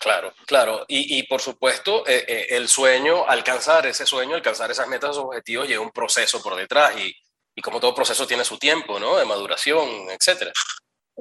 Claro, 0.00 0.32
claro. 0.46 0.84
Y, 0.88 1.18
y 1.18 1.22
por 1.24 1.42
supuesto, 1.42 2.06
eh, 2.06 2.24
eh, 2.26 2.46
el 2.50 2.68
sueño, 2.68 3.26
alcanzar 3.26 3.86
ese 3.86 4.06
sueño, 4.06 4.34
alcanzar 4.34 4.70
esas 4.70 4.88
metas, 4.88 5.10
esos 5.10 5.24
objetivos, 5.24 5.68
lleva 5.68 5.82
un 5.82 5.90
proceso 5.90 6.42
por 6.42 6.56
detrás 6.56 6.98
y, 6.98 7.14
y 7.54 7.62
como 7.62 7.80
todo 7.80 7.94
proceso 7.94 8.26
tiene 8.26 8.44
su 8.44 8.58
tiempo, 8.58 8.98
¿no? 8.98 9.16
De 9.16 9.24
maduración, 9.24 9.88
etcétera. 10.10 10.52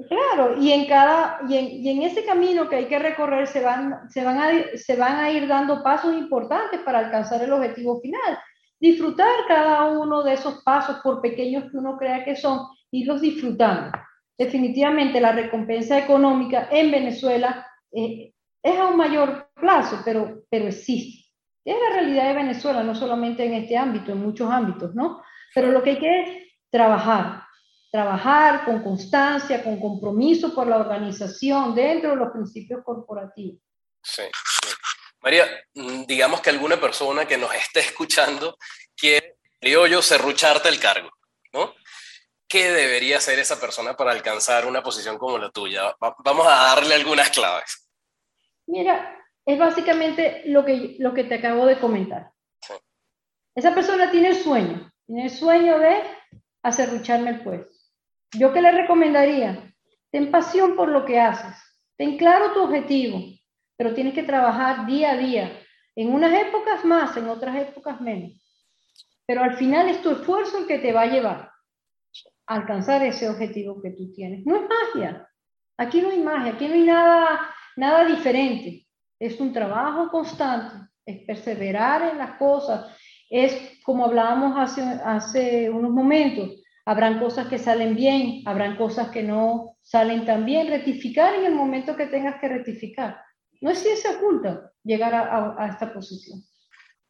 Claro, 0.09 0.59
y 0.59 0.71
en, 0.71 0.87
cada, 0.87 1.41
y 1.47 1.55
en, 1.55 1.67
y 1.67 1.89
en, 1.89 2.01
ese 2.01 2.25
camino 2.25 2.67
que 2.67 2.77
hay 2.77 2.85
que 2.87 2.97
recorrer 2.97 3.45
se 3.45 3.61
van, 3.61 4.09
se, 4.09 4.23
van 4.23 4.39
a, 4.39 4.49
se 4.75 4.95
van 4.95 5.19
a 5.19 5.31
ir 5.31 5.47
dando 5.47 5.83
pasos 5.83 6.15
importantes 6.15 6.79
para 6.81 6.99
alcanzar 6.99 7.43
el 7.43 7.53
objetivo 7.53 8.01
final. 8.01 8.39
Disfrutar 8.79 9.31
cada 9.47 9.83
uno 9.91 10.23
de 10.23 10.33
esos 10.33 10.63
pasos, 10.63 10.97
por 11.03 11.21
pequeños 11.21 11.69
que 11.69 11.77
uno 11.77 11.95
crea 11.97 12.25
que 12.25 12.35
son, 12.35 12.67
irlos 12.89 13.21
disfrutando. 13.21 13.91
Definitivamente 14.35 15.21
la 15.21 15.31
recompensa 15.31 15.99
económica 15.99 16.69
en 16.71 16.89
Venezuela 16.89 17.67
eh, 17.91 18.33
es 18.63 18.79
a 18.79 18.87
un 18.87 18.97
mayor 18.97 19.49
plazo, 19.53 20.01
pero, 20.03 20.43
pero 20.49 20.67
existe. 20.67 21.29
Es 21.63 21.75
la 21.79 21.95
realidad 21.95 22.29
de 22.29 22.33
Venezuela, 22.33 22.83
no 22.83 22.95
solamente 22.95 23.45
en 23.45 23.53
este 23.53 23.77
ámbito, 23.77 24.11
en 24.11 24.23
muchos 24.23 24.49
ámbitos, 24.49 24.95
¿no? 24.95 25.21
Pero 25.53 25.71
lo 25.71 25.83
que 25.83 25.91
hay 25.91 25.99
que 25.99 26.21
es 26.21 26.29
trabajar, 26.69 27.43
trabajar 27.91 28.65
con 28.65 28.83
constancia, 28.83 29.63
con 29.63 29.79
compromiso 29.79 30.53
por 30.53 30.67
la 30.67 30.77
organización 30.77 31.75
dentro 31.75 32.11
de 32.11 32.15
los 32.15 32.31
principios 32.31 32.83
corporativos. 32.83 33.61
Sí, 34.01 34.23
María, 35.23 35.45
mm, 35.73 36.03
digamos 36.03 36.41
que 36.41 36.49
alguna 36.49 36.79
persona 36.79 37.25
que 37.25 37.37
nos 37.37 37.53
esté 37.55 37.79
escuchando 37.79 38.57
quiere, 38.95 39.37
yo, 39.61 40.01
serrucharte 40.01 40.67
el 40.67 40.79
cargo, 40.79 41.09
¿no? 41.53 41.73
¿Qué 42.47 42.71
debería 42.71 43.17
hacer 43.17 43.39
esa 43.39 43.59
persona 43.59 43.95
para 43.95 44.11
alcanzar 44.11 44.65
una 44.65 44.83
posición 44.83 45.17
como 45.17 45.37
la 45.37 45.49
tuya? 45.49 45.95
vamos 45.99 46.45
a 46.45 46.75
darle 46.75 46.95
algunas 46.95 47.29
claves. 47.29 47.89
Mira, 48.67 49.17
es 49.45 49.57
básicamente 49.57 50.43
lo 50.45 50.65
que, 50.65 50.97
lo 50.99 51.13
que 51.13 51.23
te 51.23 51.35
acabo 51.35 51.65
de 51.65 51.79
comentar. 51.79 52.31
Esa 53.55 53.73
persona 53.73 54.11
tiene 54.11 54.29
el 54.29 54.43
sueño, 54.43 54.91
tiene 55.05 55.25
el 55.25 55.29
sueño 55.29 55.79
de 55.79 56.01
acerrucharme 56.61 57.31
el 57.31 57.43
puesto. 57.43 57.73
¿Yo 58.33 58.53
qué 58.53 58.61
le 58.61 58.71
recomendaría? 58.71 59.73
Ten 60.11 60.31
pasión 60.31 60.75
por 60.75 60.89
lo 60.89 61.05
que 61.05 61.19
haces, 61.19 61.55
ten 61.97 62.17
claro 62.17 62.53
tu 62.53 62.61
objetivo, 62.61 63.19
pero 63.75 63.93
tienes 63.93 64.13
que 64.13 64.23
trabajar 64.23 64.85
día 64.85 65.11
a 65.11 65.17
día, 65.17 65.59
en 65.95 66.13
unas 66.13 66.33
épocas 66.33 66.85
más, 66.85 67.15
en 67.17 67.27
otras 67.27 67.55
épocas 67.55 67.99
menos. 68.01 68.31
Pero 69.25 69.43
al 69.43 69.55
final 69.57 69.89
es 69.89 70.01
tu 70.01 70.11
esfuerzo 70.11 70.57
el 70.57 70.67
que 70.67 70.79
te 70.79 70.91
va 70.91 71.01
a 71.01 71.07
llevar 71.07 71.51
a 72.45 72.55
alcanzar 72.55 73.03
ese 73.03 73.29
objetivo 73.29 73.81
que 73.81 73.91
tú 73.91 74.11
tienes. 74.11 74.45
No 74.45 74.55
es 74.55 74.63
magia, 74.63 75.27
aquí 75.77 76.01
no 76.01 76.09
hay 76.09 76.19
magia, 76.19 76.53
aquí 76.53 76.67
no 76.67 76.73
hay 76.73 76.83
nada, 76.83 77.55
nada 77.75 78.05
diferente. 78.05 78.87
Es 79.19 79.39
un 79.39 79.53
trabajo 79.53 80.09
constante, 80.09 80.89
es 81.05 81.25
perseverar 81.25 82.09
en 82.11 82.17
las 82.17 82.37
cosas, 82.37 82.95
es 83.33 83.81
como 83.83 84.05
hablábamos 84.05 84.53
hace, 84.57 84.81
hace 84.81 85.69
unos 85.69 85.91
momentos, 85.91 86.63
Habrán 86.85 87.19
cosas 87.19 87.47
que 87.47 87.59
salen 87.59 87.95
bien, 87.95 88.41
habrán 88.45 88.75
cosas 88.75 89.09
que 89.09 89.23
no 89.23 89.77
salen 89.81 90.25
tan 90.25 90.45
bien. 90.45 90.67
Rectificar 90.67 91.33
en 91.35 91.45
el 91.45 91.55
momento 91.55 91.95
que 91.95 92.07
tengas 92.07 92.41
que 92.41 92.49
rectificar. 92.49 93.21
No 93.61 93.71
es 93.71 93.79
ciencia 93.79 94.11
oculta 94.11 94.71
llegar 94.83 95.15
a, 95.15 95.67
esta 95.67 95.93
posición. 95.93 96.43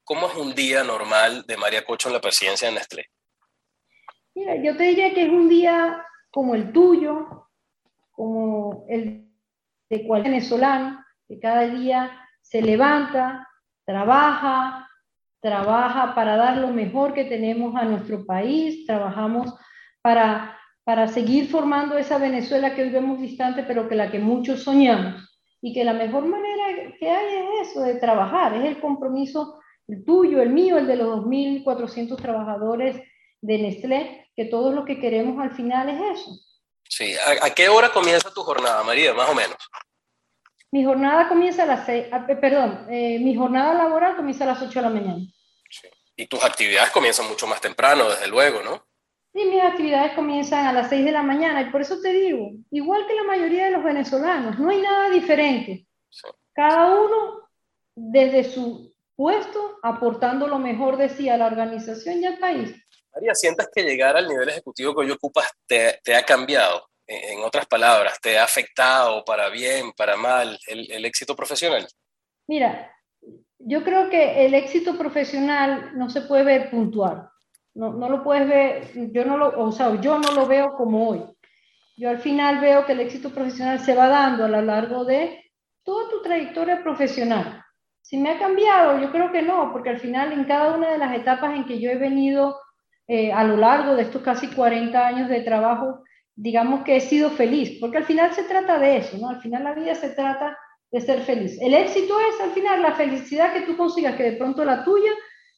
¿Cómo 0.03 0.27
es 0.27 0.35
un 0.35 0.53
día 0.53 0.83
normal 0.83 1.43
de 1.47 1.57
María 1.57 1.83
Cocho 1.83 2.09
en 2.09 2.13
la 2.13 2.21
presidencia 2.21 2.67
de 2.67 2.75
Nestlé? 2.75 3.05
Mira, 4.35 4.55
yo 4.57 4.77
te 4.77 4.83
diría 4.83 5.13
que 5.13 5.23
es 5.23 5.29
un 5.29 5.49
día 5.49 6.05
como 6.29 6.53
el 6.53 6.71
tuyo, 6.71 7.49
como 8.11 8.85
el 8.89 9.27
de 9.89 10.05
cualquier 10.05 10.33
venezolano, 10.33 11.03
que 11.27 11.39
cada 11.39 11.61
día 11.61 12.19
se 12.41 12.61
levanta, 12.61 13.47
trabaja, 13.85 14.87
trabaja 15.43 16.15
para 16.15 16.37
dar 16.37 16.57
lo 16.57 16.69
mejor 16.69 17.13
que 17.13 17.25
tenemos 17.25 17.75
a 17.75 17.83
nuestro 17.83 18.25
país, 18.25 18.87
trabajamos 18.87 19.53
para, 20.01 20.57
para 20.85 21.09
seguir 21.09 21.49
formando 21.49 21.97
esa 21.97 22.17
Venezuela 22.17 22.73
que 22.73 22.83
hoy 22.83 22.89
vemos 22.89 23.19
distante, 23.19 23.63
pero 23.63 23.89
que 23.89 23.95
la 23.95 24.09
que 24.09 24.19
muchos 24.19 24.63
soñamos. 24.63 25.29
Y 25.61 25.73
que 25.73 25.83
la 25.83 25.93
mejor 25.93 26.25
manera 26.25 26.93
que 26.97 27.09
hay 27.09 27.35
es 27.35 27.69
eso, 27.69 27.81
de 27.81 27.95
trabajar, 27.95 28.55
es 28.55 28.63
el 28.63 28.79
compromiso, 28.79 29.59
el 29.89 30.05
tuyo, 30.05 30.41
el 30.41 30.49
mío, 30.49 30.77
el 30.77 30.87
de 30.87 30.95
los 30.95 31.25
2.400 31.25 32.15
trabajadores 32.21 33.01
de 33.41 33.57
Nestlé, 33.57 34.31
que 34.37 34.45
todo 34.45 34.71
lo 34.71 34.85
que 34.85 34.99
queremos 34.99 35.41
al 35.41 35.51
final 35.51 35.89
es 35.89 36.19
eso. 36.19 36.31
Sí, 36.87 37.15
¿a, 37.41 37.49
qué 37.49 37.67
hora 37.67 37.91
comienza 37.91 38.33
tu 38.33 38.43
jornada, 38.43 38.81
María, 38.83 39.13
más 39.13 39.29
o 39.29 39.35
menos? 39.35 39.57
Mi 40.73 40.83
jornada 40.83 41.29
comienza 41.29 41.61
a 41.61 41.65
las 41.67 41.85
seis, 41.85 42.07
eh, 42.11 42.35
perdón, 42.35 42.87
eh, 42.89 43.19
mi 43.19 43.35
jornada 43.35 43.75
laboral 43.75 44.15
comienza 44.15 44.43
a 44.43 44.47
las 44.47 44.59
8 44.59 44.79
de 44.79 44.81
la 44.81 44.89
mañana. 44.89 45.19
Sí. 45.69 45.87
Y 46.15 46.25
tus 46.25 46.43
actividades 46.43 46.89
comienzan 46.89 47.27
mucho 47.27 47.45
más 47.45 47.61
temprano, 47.61 48.09
desde 48.09 48.27
luego, 48.27 48.63
¿no? 48.63 48.83
Sí, 49.35 49.45
mis 49.45 49.61
actividades 49.61 50.13
comienzan 50.13 50.65
a 50.65 50.73
las 50.73 50.89
6 50.89 51.05
de 51.05 51.11
la 51.11 51.21
mañana 51.21 51.61
y 51.61 51.69
por 51.69 51.81
eso 51.81 52.01
te 52.01 52.11
digo, 52.11 52.53
igual 52.71 53.05
que 53.05 53.13
la 53.13 53.21
mayoría 53.21 53.65
de 53.65 53.71
los 53.73 53.83
venezolanos, 53.83 54.57
no 54.57 54.71
hay 54.71 54.81
nada 54.81 55.11
diferente. 55.11 55.85
Cada 56.53 56.99
uno 56.99 57.51
desde 57.93 58.43
su 58.43 58.95
puesto 59.15 59.77
aportando 59.83 60.47
lo 60.47 60.57
mejor 60.57 60.97
de 60.97 61.09
sí 61.09 61.29
a 61.29 61.37
la 61.37 61.45
organización 61.45 62.19
y 62.19 62.25
al 62.25 62.39
país. 62.39 62.73
María, 63.13 63.35
¿sientas 63.35 63.69
que 63.71 63.83
llegar 63.83 64.17
al 64.17 64.27
nivel 64.27 64.49
ejecutivo 64.49 64.95
que 64.95 65.01
hoy 65.01 65.11
ocupas 65.11 65.51
te, 65.67 65.99
te 66.03 66.15
ha 66.15 66.25
cambiado? 66.25 66.89
En 67.07 67.43
otras 67.43 67.65
palabras, 67.65 68.19
¿te 68.21 68.37
ha 68.37 68.43
afectado 68.43 69.23
para 69.25 69.49
bien, 69.49 69.91
para 69.93 70.15
mal 70.15 70.57
el, 70.67 71.05
éxito 71.05 71.35
profesional? 71.35 71.85
Mira, 72.47 72.91
yo 73.59 73.83
creo 73.83 74.09
que 74.09 74.45
el 74.45 74.53
éxito 74.53 74.97
profesional 74.97 75.91
no 75.95 76.09
se 76.09 76.21
puede 76.21 76.43
ver 76.43 76.69
puntual. 76.69 77.29
No, 77.75 77.91
no, 77.91 78.07
lo 78.07 78.23
puedes 78.23 78.47
ver, 78.47 79.11
yo 79.11 79.25
no 79.25 79.37
lo, 79.37 79.59
o 79.59 79.71
sea, 79.71 79.99
yo 79.99 80.19
no 80.19 80.31
lo 80.31 80.45
veo 80.45 80.75
como 80.75 81.09
hoy. 81.09 81.23
Yo 81.97 82.09
al 82.09 82.19
final 82.19 82.59
veo 82.59 82.85
que 82.85 82.93
el 82.93 82.99
éxito 82.99 83.31
profesional 83.31 83.79
se 83.79 83.95
va 83.95 84.07
dando 84.07 84.45
a 84.45 84.47
lo 84.49 84.61
largo 84.61 85.05
de 85.05 85.51
toda 85.83 86.09
tu 86.09 86.21
trayectoria 86.21 86.83
profesional. 86.83 87.63
Si 88.01 88.17
me 88.17 88.31
ha 88.31 88.39
cambiado, 88.39 88.99
yo 88.99 89.11
creo 89.11 89.31
que 89.31 89.41
no, 89.41 89.71
porque 89.71 89.89
al 89.89 89.99
final 89.99 90.31
en 90.31 90.45
cada 90.45 90.75
una 90.75 90.91
de 90.91 90.97
las 90.97 91.15
etapas 91.15 91.55
en 91.55 91.65
que 91.65 91.79
yo 91.79 91.89
he 91.89 91.95
venido 91.95 92.59
eh, 93.07 93.31
a 93.31 93.43
lo 93.43 93.57
largo 93.57 93.95
de 93.95 94.03
estos 94.03 94.21
casi 94.21 94.47
40 94.49 95.07
años 95.07 95.29
de 95.29 95.41
trabajo, 95.41 96.03
digamos 96.35 96.83
que 96.83 96.97
he 96.97 97.01
sido 97.01 97.29
feliz, 97.29 97.77
porque 97.79 97.97
al 97.97 98.05
final 98.05 98.33
se 98.33 98.43
trata 98.43 98.79
de 98.79 98.97
eso, 98.97 99.17
¿no? 99.17 99.29
Al 99.29 99.41
final 99.41 99.63
la 99.63 99.73
vida 99.73 99.95
se 99.95 100.09
trata 100.09 100.57
de 100.91 101.01
ser 101.01 101.21
feliz. 101.21 101.59
El 101.61 101.73
éxito 101.73 102.15
es 102.19 102.41
al 102.41 102.51
final 102.51 102.81
la 102.81 102.93
felicidad 102.93 103.53
que 103.53 103.61
tú 103.61 103.77
consigas, 103.77 104.15
que 104.15 104.23
de 104.23 104.37
pronto 104.37 104.63
la 104.63 104.83
tuya 104.83 105.11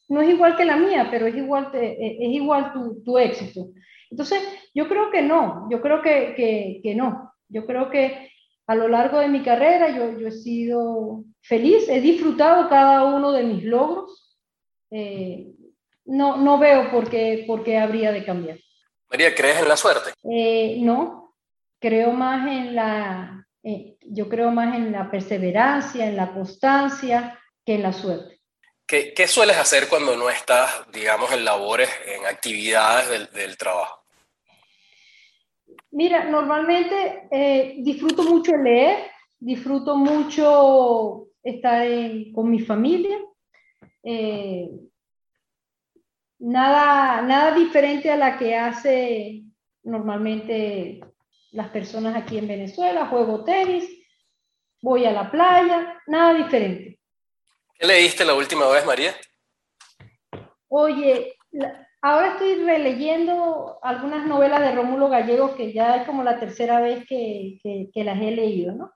no 0.08 0.20
es 0.20 0.30
igual 0.30 0.56
que 0.56 0.64
la 0.64 0.76
mía, 0.76 1.08
pero 1.10 1.26
es 1.26 1.36
igual, 1.36 1.70
eh, 1.74 2.18
es 2.20 2.28
igual 2.28 2.72
tu, 3.04 3.18
éxito. 3.18 3.68
Entonces, 4.10 4.40
yo 4.74 4.88
creo 4.88 5.10
que 5.10 5.22
no, 5.22 5.68
yo 5.70 5.80
creo 5.80 6.00
que, 6.00 6.34
que, 6.36 6.80
que, 6.82 6.94
no. 6.94 7.32
Yo 7.48 7.66
creo 7.66 7.90
que 7.90 8.30
a 8.66 8.74
lo 8.74 8.88
largo 8.88 9.18
de 9.18 9.28
mi 9.28 9.42
carrera 9.42 9.90
yo, 9.90 10.18
yo 10.18 10.28
he 10.28 10.32
sido 10.32 11.24
feliz, 11.42 11.88
he 11.88 12.00
disfrutado 12.00 12.68
cada 12.68 13.04
uno 13.04 13.32
de 13.32 13.44
mis 13.44 13.64
logros. 13.64 14.38
Eh, 14.90 15.52
no, 16.04 16.36
no 16.36 16.58
veo 16.58 16.90
por 16.90 17.10
qué, 17.10 17.44
por 17.46 17.64
qué 17.64 17.78
habría 17.78 18.12
de 18.12 18.24
cambiar. 18.24 18.58
María, 19.10 19.34
¿crees 19.34 19.60
en 19.60 19.68
la 19.68 19.76
suerte? 19.76 20.12
Eh, 20.24 20.78
no, 20.80 21.34
creo 21.78 22.12
más 22.12 22.48
en 22.48 22.74
la, 22.74 23.46
eh, 23.62 23.96
yo 24.00 24.28
creo 24.28 24.50
más 24.50 24.74
en 24.74 24.92
la 24.92 25.10
perseverancia, 25.10 26.06
en 26.06 26.16
la 26.16 26.32
constancia, 26.32 27.38
que 27.64 27.74
en 27.74 27.82
la 27.82 27.92
suerte. 27.92 28.40
¿Qué, 28.86 29.14
¿Qué, 29.14 29.26
sueles 29.26 29.56
hacer 29.56 29.88
cuando 29.88 30.16
no 30.16 30.30
estás, 30.30 30.70
digamos, 30.92 31.32
en 31.32 31.44
labores, 31.44 31.90
en 32.06 32.26
actividades 32.26 33.08
del, 33.08 33.30
del 33.32 33.56
trabajo? 33.56 34.06
Mira, 35.90 36.24
normalmente 36.24 37.26
eh, 37.30 37.76
disfruto 37.78 38.22
mucho 38.22 38.56
leer, 38.56 39.10
disfruto 39.38 39.96
mucho 39.96 41.28
estar 41.42 41.86
con 42.34 42.50
mi 42.50 42.60
familia. 42.60 43.18
Eh, 44.02 44.68
nada, 46.38 47.22
nada 47.22 47.54
diferente 47.54 48.10
a 48.10 48.16
la 48.16 48.38
que 48.38 48.56
hace 48.56 49.42
normalmente 49.82 51.00
las 51.52 51.68
personas 51.68 52.16
aquí 52.16 52.38
en 52.38 52.48
Venezuela, 52.48 53.06
juego 53.06 53.44
tenis, 53.44 53.88
voy 54.82 55.06
a 55.06 55.12
la 55.12 55.30
playa, 55.30 56.00
nada 56.06 56.34
diferente. 56.34 56.98
¿Qué 57.78 57.86
leíste 57.86 58.24
la 58.24 58.34
última 58.34 58.68
vez, 58.68 58.84
María? 58.84 59.14
Oye, 60.68 61.36
ahora 62.02 62.32
estoy 62.32 62.64
releyendo 62.64 63.78
algunas 63.82 64.26
novelas 64.26 64.60
de 64.60 64.72
Rómulo 64.72 65.08
Gallego 65.08 65.54
que 65.54 65.72
ya 65.72 65.96
es 65.96 66.06
como 66.06 66.22
la 66.22 66.38
tercera 66.38 66.80
vez 66.80 67.06
que, 67.06 67.58
que, 67.62 68.04
las 68.04 68.20
he 68.20 68.30
leído, 68.32 68.72
¿no? 68.72 68.92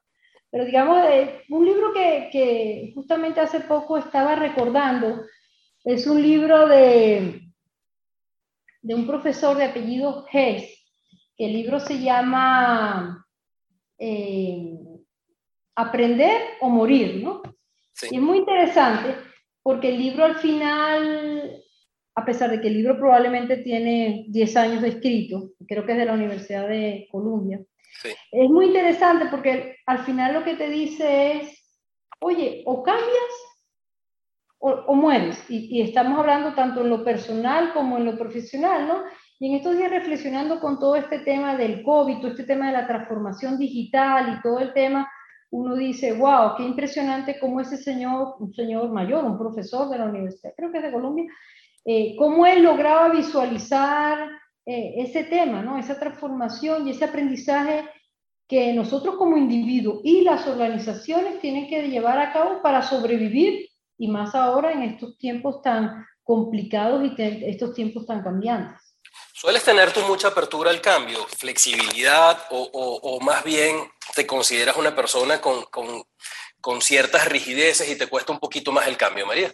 Pero 0.50 0.64
digamos, 0.64 1.05
eh, 1.09 1.42
un 1.48 1.64
libro 1.64 1.92
que, 1.92 2.29
que 2.33 2.92
justamente 2.94 3.40
hace 3.40 3.61
poco 3.61 3.98
estaba 3.98 4.35
recordando 4.35 5.22
es 5.85 6.07
un 6.07 6.23
libro 6.23 6.69
de, 6.69 7.40
de 8.83 8.95
un 8.95 9.07
profesor 9.07 9.57
de 9.57 9.64
apellido 9.64 10.27
Hess, 10.31 10.87
que 11.37 11.47
el 11.47 11.53
libro 11.53 11.81
se 11.81 12.01
llama 12.01 13.27
eh, 13.99 14.79
Aprender 15.75 16.43
o 16.61 16.69
Morir, 16.69 17.23
¿no? 17.23 17.43
Y 18.11 18.16
es 18.16 18.23
muy 18.23 18.38
interesante 18.38 19.16
porque 19.62 19.88
el 19.88 19.99
libro 19.99 20.25
al 20.25 20.37
final, 20.37 21.62
a 22.14 22.25
pesar 22.25 22.51
de 22.51 22.61
que 22.61 22.69
el 22.69 22.75
libro 22.75 22.99
probablemente 22.99 23.59
tiene 23.59 24.25
10 24.29 24.57
años 24.57 24.83
de 24.83 24.88
escrito, 24.88 25.51
creo 25.66 25.85
que 25.85 25.93
es 25.93 25.99
de 25.99 26.07
la 26.07 26.14
Universidad 26.14 26.69
de 26.69 27.07
Columbia, 27.11 27.61
Es 28.31 28.49
muy 28.49 28.66
interesante 28.66 29.27
porque 29.31 29.77
al 29.85 30.05
final 30.05 30.33
lo 30.35 30.45
que 30.45 30.55
te 30.55 30.71
dice 30.71 31.33
es, 31.33 31.81
oye, 32.21 32.62
o 32.64 32.83
cambias 32.83 33.49
o, 34.61 34.94
mueres. 34.94 35.42
Y, 35.49 35.79
y, 35.79 35.83
estamos 35.83 36.18
hablando 36.18 36.55
tanto 36.55 36.83
en 36.83 36.90
lo 36.90 37.03
personal 37.03 37.73
como 37.73 37.96
en 37.96 38.05
lo 38.05 38.16
profesional, 38.16 38.87
¿no? 38.87 39.03
Y 39.38 39.49
en 39.49 39.57
estos 39.57 39.77
días 39.77 39.90
reflexionando 39.90 40.61
con 40.61 40.79
todo 40.79 40.96
este 40.96 41.20
tema 41.20 41.57
del 41.57 41.83
COVID, 41.83 42.18
todo 42.18 42.31
este 42.31 42.44
tema 42.44 42.66
de 42.66 42.75
la 42.75 42.87
transformación 42.87 43.59
digital 43.59 44.37
y 44.37 44.42
todo 44.42 44.61
el 44.61 44.75
tema, 44.75 45.11
uno 45.51 45.75
dice, 45.75 46.12
wow, 46.12 46.57
qué 46.57 46.62
impresionante 46.62 47.38
cómo 47.40 47.61
ese 47.61 47.79
señor, 47.79 48.37
un 48.38 48.53
señor 48.53 48.90
mayor, 48.90 49.25
un 49.25 49.38
profesor 49.38 49.88
de 49.88 49.99
la 49.99 50.05
universidad, 50.05 50.53
creo 50.55 50.70
que 50.70 50.79
es 50.79 50.85
de 50.85 50.92
Colombia, 50.92 51.25
eh, 51.87 52.14
cómo 52.18 52.44
él 52.44 52.62
lograba 52.62 53.09
visualizar 53.09 54.29
eh, 54.66 54.94
ese 54.99 55.25
tema, 55.25 55.62
¿no? 55.62 55.79
Esa 55.79 55.99
transformación 55.99 56.87
y 56.87 56.90
ese 56.90 57.07
aprendizaje 57.07 57.88
que 58.46 58.75
nosotros 58.75 59.16
como 59.16 59.38
individuos 59.38 60.01
y 60.05 60.20
las 60.20 60.46
organizaciones 60.46 61.40
tienen 61.40 61.66
que 61.66 61.88
llevar 61.88 62.18
a 62.18 62.33
cabo 62.33 62.61
para 62.61 62.83
sobrevivir 62.83 63.69
y 64.00 64.08
más 64.08 64.34
ahora 64.34 64.72
en 64.72 64.82
estos 64.82 65.18
tiempos 65.18 65.60
tan 65.60 66.06
complicados 66.24 67.04
y 67.04 67.14
estos 67.18 67.74
tiempos 67.74 68.06
tan 68.06 68.22
cambiantes. 68.22 68.96
¿Sueles 69.34 69.62
tener 69.62 69.92
tú 69.92 70.00
mucha 70.08 70.28
apertura 70.28 70.70
al 70.70 70.80
cambio, 70.80 71.18
flexibilidad 71.36 72.38
o, 72.50 72.70
o, 72.72 73.20
más 73.20 73.44
bien 73.44 73.76
te 74.16 74.26
consideras 74.26 74.78
una 74.78 74.96
persona 74.96 75.38
con, 75.40 75.64
con, 75.64 76.02
con, 76.62 76.80
ciertas 76.80 77.28
rigideces 77.28 77.90
y 77.90 77.98
te 77.98 78.06
cuesta 78.06 78.32
un 78.32 78.38
poquito 78.38 78.72
más 78.72 78.88
el 78.88 78.96
cambio, 78.96 79.26
María? 79.26 79.52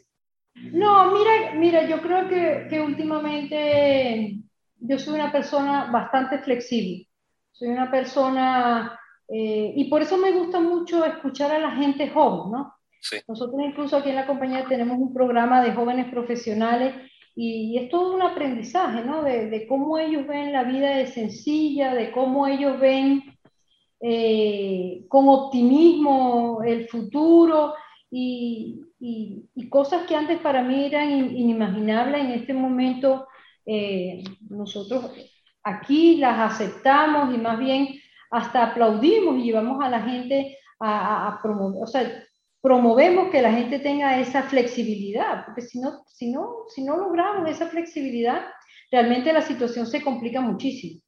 No, 0.55 1.11
mira, 1.11 1.53
mira 1.55 1.89
yo 1.89 2.01
creo 2.01 2.29
que, 2.29 2.69
que 2.71 2.81
últimamente 2.81 4.37
yo 4.79 4.99
soy 4.99 5.15
una 5.15 5.33
persona 5.33 5.91
bastante 5.91 6.39
flexible. 6.39 7.09
Soy 7.51 7.69
una 7.69 7.91
persona, 7.91 9.01
eh, 9.29 9.73
y 9.75 9.91
por 9.91 10.03
eso 10.03 10.17
me 10.19 10.31
gusta 10.31 10.61
mucho 10.61 11.05
escuchar 11.05 11.51
a 11.51 11.59
la 11.59 11.73
gente 11.73 12.11
joven, 12.11 12.53
¿no? 12.53 12.76
Sí. 13.09 13.19
Nosotros 13.29 13.61
incluso 13.65 13.97
aquí 13.97 14.09
en 14.09 14.17
la 14.17 14.27
compañía 14.27 14.65
tenemos 14.69 14.99
un 14.99 15.15
programa 15.15 15.63
de 15.63 15.73
jóvenes 15.73 16.11
profesionales 16.11 16.95
y, 17.37 17.79
es 17.79 17.91
todo 17.91 18.15
un 18.15 18.23
aprendizaje, 18.23 19.05
¿no? 19.05 19.23
De, 19.23 19.49
de, 19.51 19.67
cómo 19.67 19.99
ellos 19.99 20.27
ven 20.27 20.53
la 20.53 20.65
vida 20.65 20.97
de 20.97 21.07
sencilla, 21.07 21.95
de 21.95 22.11
cómo 22.11 22.47
ellos 22.47 22.81
ven 22.81 23.23
eh, 24.01 25.05
con 25.09 25.29
optimismo 25.29 26.63
el 26.65 26.89
futuro 26.89 27.75
y, 28.11 28.81
y, 28.99 29.69
cosas 29.69 30.07
que 30.07 30.17
antes 30.17 30.39
para 30.41 30.63
mí 30.63 30.87
eran 30.87 31.11
inimaginables, 31.37 32.25
en 32.25 32.31
este 32.31 32.55
momento 32.55 33.27
eh, 33.67 34.25
nosotros 34.49 35.13
aquí 35.63 36.17
las 36.17 36.53
aceptamos 36.53 37.35
y 37.35 37.39
más 37.39 37.59
bien 37.59 37.89
hasta 38.31 38.65
aplaudimos 38.65 39.39
y 39.39 39.45
llevamos 39.45 39.85
a 39.85 39.89
la 39.89 40.03
gente 40.03 40.57
a, 40.81 41.29
a 41.29 41.43
promover, 41.43 41.83
o 41.83 41.87
sea, 41.87 42.26
promovemos 42.67 43.31
que 43.31 43.41
la 43.41 43.53
gente 43.53 43.79
tenga 43.79 44.19
esa 44.19 44.43
flexibilidad, 44.43 45.45
porque 45.45 45.63
si 45.63 45.79
no, 45.79 46.05
si 46.09 46.33
no, 46.33 46.65
si 46.75 46.83
no 46.83 46.97
logramos 46.97 47.49
esa 47.49 47.69
flexibilidad, 47.69 48.45
realmente 48.91 49.33
la 49.33 49.41
situación 49.41 49.87
se 49.87 50.03
complica 50.03 50.41
muchísimo. 50.41 51.01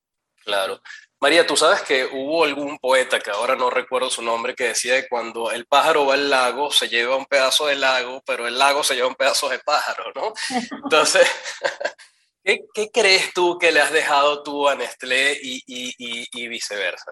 Claro. 0.45 0.81
María, 1.21 1.45
tú 1.45 1.57
sabes 1.57 1.83
que 1.83 2.05
hubo 2.05 2.45
algún 2.45 2.79
poeta, 2.79 3.19
que 3.19 3.33
ahora 3.33 3.57
no 3.57 3.71
recuerdo 3.71 4.09
su 4.09 4.23
nombre, 4.23 4.55
que 4.55 4.69
decía 4.69 5.03
que 5.03 5.09
cuando 5.09 5.51
el 5.51 5.67
pájaro 5.67 6.07
va 6.07 6.15
al 6.15 6.31
lago, 6.31 6.71
se 6.71 6.89
lleva 6.89 7.17
un 7.17 7.27
pedazo 7.27 7.67
de 7.67 7.75
lago, 7.75 8.23
pero 8.25 8.47
el 8.47 8.57
lago 8.57 8.85
se 8.85 8.95
lleva 8.95 9.09
un 9.09 9.17
pedazo 9.17 9.49
de 9.49 9.59
pájaro, 9.59 10.13
¿no? 10.15 10.33
Entonces, 10.85 11.29
¿qué, 12.45 12.61
¿qué, 12.73 12.89
crees 12.93 13.35
tú 13.35 13.59
que 13.59 13.73
le 13.73 13.81
has 13.81 13.93
dejado 13.93 14.45
tú 14.45 14.69
a 14.69 14.77
Nestlé 14.77 15.37
y, 15.43 15.61
y, 15.67 16.29
y, 16.33 16.47
viceversa? 16.47 17.11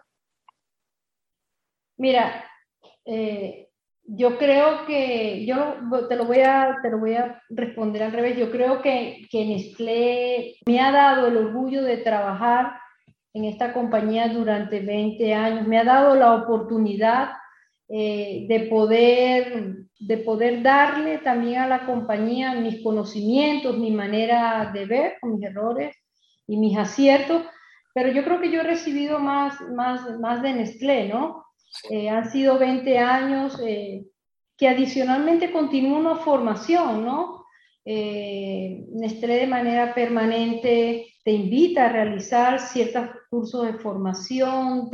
Mira, 1.97 2.49
eh, 3.05 3.67
yo 4.09 4.39
creo 4.39 4.87
que, 4.87 5.45
yo 5.47 5.77
te 6.09 6.17
lo, 6.17 6.27
voy 6.27 6.41
a, 6.41 6.79
te 6.83 6.91
lo 6.91 6.99
voy 6.99 7.15
a 7.15 7.43
responder 7.51 8.05
al 8.05 8.13
revés, 8.13 8.37
yo 8.37 8.51
creo 8.51 8.81
que, 8.81 9.27
que 9.31 9.45
Nestlé 9.45 10.55
me 10.67 10.81
ha 10.81 10.93
dado 10.93 11.27
el 11.27 11.37
orgullo 11.37 11.83
de 11.83 11.99
trabajar 11.99 12.79
en 13.35 13.45
esta 13.45 13.73
compañía 13.73 14.29
durante 14.29 14.81
20 14.81 15.35
años, 15.35 15.67
me 15.67 15.79
ha 15.79 15.85
dado 15.85 16.15
la 16.15 16.35
oportunidad 16.35 17.31
eh, 17.89 18.47
de, 18.49 18.61
poder, 18.61 19.77
de 19.99 20.19
poder 20.19 20.63
darle 20.63 21.19
también 21.19 21.61
a 21.61 21.69
la 21.69 21.87
compañía 21.87 22.55
mis 22.55 22.83
conocimientos, 22.83 23.79
mi 23.79 23.91
manera 23.91 24.71
de 24.73 24.87
ver, 24.87 25.17
mis 25.23 25.43
errores 25.43 25.97
y 26.47 26.57
mis 26.57 26.79
aciertos, 26.79 27.43
pero 27.93 28.11
yo 28.11 28.25
creo 28.25 28.41
que 28.41 28.51
yo 28.51 28.61
he 28.61 28.65
recibido 28.65 29.19
más, 29.19 29.61
más, 29.73 30.19
más 30.21 30.43
de 30.43 30.53
Nestlé, 30.53 31.09
¿no? 31.09 31.46
Eh, 31.91 32.09
han 32.09 32.31
sido 32.31 32.59
20 32.59 32.99
años 32.99 33.61
eh, 33.65 34.07
que 34.57 34.69
adicionalmente 34.69 35.53
continúa 35.53 35.99
una 35.99 36.17
formación, 36.17 37.05
¿no? 37.05 37.45
Eh, 37.85 38.85
Nestlé 38.95 39.41
de 39.41 39.47
manera 39.47 39.95
permanente 39.95 41.07
te 41.23 41.33
invita 41.33 41.87
a 41.87 41.93
realizar 41.93 42.59
ciertos 42.59 43.09
cursos 43.31 43.67
de 43.67 43.75
formación 43.75 44.91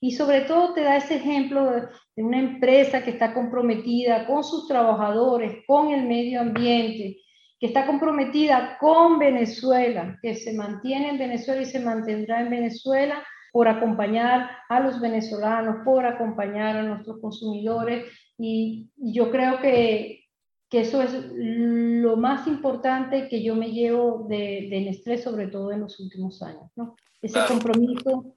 y 0.00 0.12
sobre 0.12 0.42
todo 0.42 0.74
te 0.74 0.82
da 0.82 0.96
ese 0.96 1.16
ejemplo 1.16 1.64
de, 1.70 1.82
de, 2.14 2.22
una 2.22 2.38
empresa 2.38 3.02
que 3.02 3.10
está 3.10 3.34
comprometida 3.34 4.26
con 4.26 4.44
sus 4.44 4.68
trabajadores, 4.68 5.64
con 5.66 5.90
el 5.90 6.06
medio 6.06 6.40
ambiente, 6.40 7.16
que 7.58 7.66
está 7.66 7.86
comprometida 7.86 8.76
con 8.78 9.18
Venezuela, 9.18 10.18
que 10.22 10.34
se 10.36 10.52
mantiene 10.52 11.10
en 11.10 11.18
Venezuela 11.18 11.62
y 11.62 11.66
se 11.66 11.80
mantendrá 11.80 12.40
en 12.40 12.50
Venezuela 12.50 13.24
por 13.52 13.68
acompañar 13.68 14.50
a 14.68 14.80
los 14.80 15.00
venezolanos, 15.00 15.84
por 15.84 16.06
acompañar 16.06 16.76
a 16.76 16.82
nuestros 16.82 17.20
consumidores 17.20 18.06
y, 18.38 18.90
yo 18.96 19.30
creo 19.30 19.60
que, 19.60 20.24
que, 20.68 20.80
eso 20.80 21.02
es 21.02 21.12
lo 21.34 22.16
más 22.16 22.46
importante 22.46 23.28
que 23.28 23.42
yo 23.42 23.54
me 23.54 23.72
llevo 23.72 24.26
de, 24.28 24.68
de 24.70 24.80
Nestlé, 24.82 25.18
sobre 25.18 25.48
todo 25.48 25.72
en 25.72 25.80
los 25.80 25.98
últimos 25.98 26.42
años, 26.42 26.70
¿no? 26.76 26.94
Ese 27.20 27.40
compromiso 27.48 28.36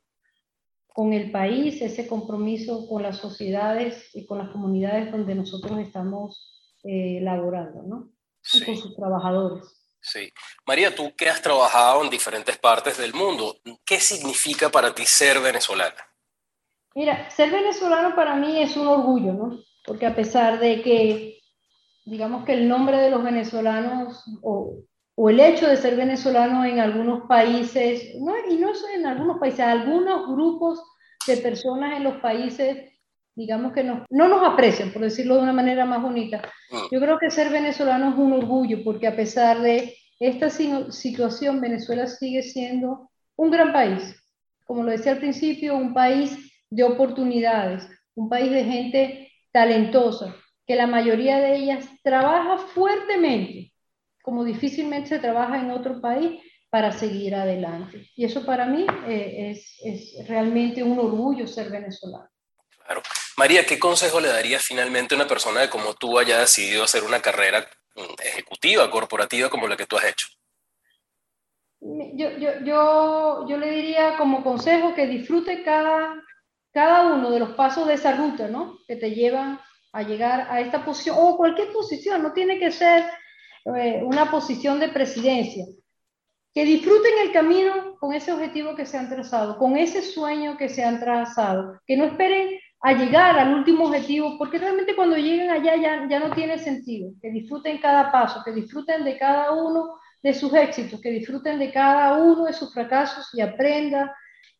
con 0.93 1.13
el 1.13 1.31
país, 1.31 1.81
ese 1.81 2.07
compromiso 2.07 2.87
con 2.87 3.03
las 3.03 3.17
sociedades 3.17 4.13
y 4.15 4.25
con 4.25 4.39
las 4.39 4.49
comunidades 4.49 5.11
donde 5.11 5.35
nosotros 5.35 5.79
estamos 5.79 6.77
eh, 6.83 7.19
laborando, 7.21 7.83
¿no? 7.83 8.11
Y 8.53 8.65
con 8.65 8.75
sus 8.75 8.95
trabajadores. 8.95 9.80
Sí. 10.01 10.31
María, 10.65 10.93
tú 10.95 11.15
que 11.15 11.29
has 11.29 11.41
trabajado 11.41 12.03
en 12.03 12.09
diferentes 12.09 12.57
partes 12.57 12.97
del 12.97 13.13
mundo, 13.13 13.57
¿qué 13.85 13.99
significa 13.99 14.69
para 14.69 14.93
ti 14.93 15.05
ser 15.05 15.39
venezolana? 15.39 15.95
Mira, 16.95 17.29
ser 17.29 17.51
venezolano 17.51 18.15
para 18.15 18.35
mí 18.35 18.61
es 18.61 18.75
un 18.75 18.87
orgullo, 18.87 19.33
¿no? 19.33 19.59
Porque 19.85 20.05
a 20.05 20.15
pesar 20.15 20.59
de 20.59 20.81
que, 20.81 21.39
digamos 22.05 22.45
que 22.45 22.53
el 22.53 22.67
nombre 22.67 22.97
de 22.97 23.11
los 23.11 23.23
venezolanos 23.23 24.25
o, 24.41 24.83
el 25.29 25.39
hecho 25.39 25.67
de 25.67 25.77
ser 25.77 25.95
venezolano 25.95 26.65
en 26.65 26.79
algunos 26.79 27.27
países, 27.27 28.15
no, 28.19 28.33
y 28.49 28.55
no 28.57 28.71
en 28.95 29.05
algunos 29.05 29.37
países, 29.39 29.59
algunos 29.59 30.27
grupos 30.27 30.81
de 31.27 31.37
personas 31.37 31.95
en 31.95 32.05
los 32.05 32.15
países 32.21 32.90
digamos 33.35 33.73
que 33.73 33.83
no, 33.83 34.05
no 34.09 34.27
nos 34.27 34.47
aprecian, 34.47 34.91
por 34.91 35.01
decirlo 35.01 35.35
de 35.35 35.43
una 35.43 35.53
manera 35.53 35.85
más 35.85 36.01
bonita. 36.01 36.41
Mm. 36.69 36.93
Yo 36.93 36.99
creo 36.99 37.17
que 37.17 37.31
ser 37.31 37.49
venezolano 37.49 38.11
es 38.11 38.17
un 38.17 38.33
orgullo, 38.33 38.83
porque 38.83 39.07
a 39.07 39.15
pesar 39.15 39.61
de 39.61 39.95
esta 40.19 40.49
situación, 40.49 41.61
Venezuela 41.61 42.05
sigue 42.07 42.43
siendo 42.43 43.09
un 43.35 43.49
gran 43.49 43.73
país. 43.73 44.15
Como 44.65 44.83
lo 44.83 44.91
decía 44.91 45.13
al 45.13 45.17
principio, 45.17 45.75
un 45.75 45.93
país 45.93 46.37
de 46.69 46.83
oportunidades, 46.83 47.87
un 48.15 48.29
país 48.29 48.51
de 48.51 48.63
gente 48.63 49.31
talentosa, 49.51 50.35
que 50.67 50.75
la 50.75 50.87
mayoría 50.87 51.39
de 51.39 51.55
ellas 51.55 51.85
trabaja 52.03 52.57
fuertemente, 52.57 53.73
como 54.21 54.43
difícilmente 54.43 55.09
se 55.09 55.19
trabaja 55.19 55.59
en 55.59 55.71
otro 55.71 55.99
país, 55.99 56.39
para 56.69 56.93
seguir 56.93 57.35
adelante. 57.35 58.07
Y 58.15 58.23
eso 58.23 58.45
para 58.45 58.65
mí 58.65 58.85
eh, 59.05 59.51
es, 59.51 59.75
es 59.83 60.27
realmente 60.27 60.81
un 60.81 60.97
orgullo 60.99 61.45
ser 61.45 61.69
venezolano. 61.69 62.29
Claro. 62.85 63.01
María, 63.37 63.65
¿qué 63.65 63.79
consejo 63.79 64.19
le 64.19 64.27
daría 64.27 64.59
finalmente 64.59 65.15
a 65.15 65.17
una 65.17 65.27
persona 65.27 65.61
que 65.61 65.69
como 65.69 65.93
tú 65.93 66.19
haya 66.19 66.39
decidido 66.39 66.83
hacer 66.83 67.03
una 67.03 67.21
carrera 67.21 67.65
mm, 67.95 68.21
ejecutiva, 68.23 68.91
corporativa 68.91 69.49
como 69.49 69.67
la 69.67 69.77
que 69.77 69.85
tú 69.85 69.97
has 69.97 70.05
hecho? 70.05 70.27
Yo, 71.81 72.29
yo, 72.37 73.45
yo, 73.47 73.57
le 73.57 73.71
diría 73.71 74.15
como 74.17 74.43
consejo 74.43 74.93
que 74.93 75.07
disfrute 75.07 75.63
cada, 75.63 76.13
cada 76.71 77.13
uno 77.13 77.31
de 77.31 77.39
los 77.39 77.55
pasos 77.55 77.87
de 77.87 77.95
esa 77.95 78.15
ruta, 78.15 78.47
¿no? 78.47 78.77
Que 78.87 78.97
te 78.97 79.11
llevan 79.11 79.59
a 79.91 80.03
llegar 80.03 80.47
a 80.51 80.61
esta 80.61 80.85
posición, 80.85 81.15
o 81.19 81.37
cualquier 81.37 81.71
posición, 81.71 82.21
no 82.21 82.33
tiene 82.33 82.59
que 82.59 82.71
ser 82.71 83.03
eh, 83.75 84.01
una 84.03 84.29
posición 84.29 84.79
de 84.79 84.89
presidencia. 84.89 85.65
Que 86.53 86.65
disfruten 86.65 87.13
el 87.23 87.31
camino 87.31 87.95
con 87.99 88.13
ese 88.13 88.31
objetivo 88.31 88.75
que 88.75 88.85
se 88.85 88.99
han 88.99 89.09
trazado, 89.09 89.57
con 89.57 89.75
ese 89.75 90.03
sueño 90.03 90.57
que 90.57 90.69
se 90.69 90.83
han 90.83 90.99
trazado, 90.99 91.79
que 91.87 91.97
no 91.97 92.05
esperen 92.05 92.59
a 92.81 92.93
llegar 92.93 93.37
al 93.37 93.53
último 93.53 93.85
objetivo, 93.85 94.37
porque 94.37 94.57
realmente 94.57 94.95
cuando 94.95 95.15
lleguen 95.15 95.51
allá 95.51 95.75
ya, 95.75 96.07
ya 96.09 96.19
no 96.19 96.33
tiene 96.33 96.57
sentido, 96.57 97.11
que 97.21 97.29
disfruten 97.29 97.77
cada 97.77 98.11
paso, 98.11 98.41
que 98.43 98.51
disfruten 98.51 99.03
de 99.03 99.17
cada 99.17 99.51
uno 99.51 99.99
de 100.23 100.33
sus 100.33 100.53
éxitos, 100.53 100.99
que 100.99 101.11
disfruten 101.11 101.59
de 101.59 101.71
cada 101.71 102.17
uno 102.17 102.45
de 102.45 102.53
sus 102.53 102.73
fracasos 102.73 103.29
y 103.33 103.41
aprendan, 103.41 104.09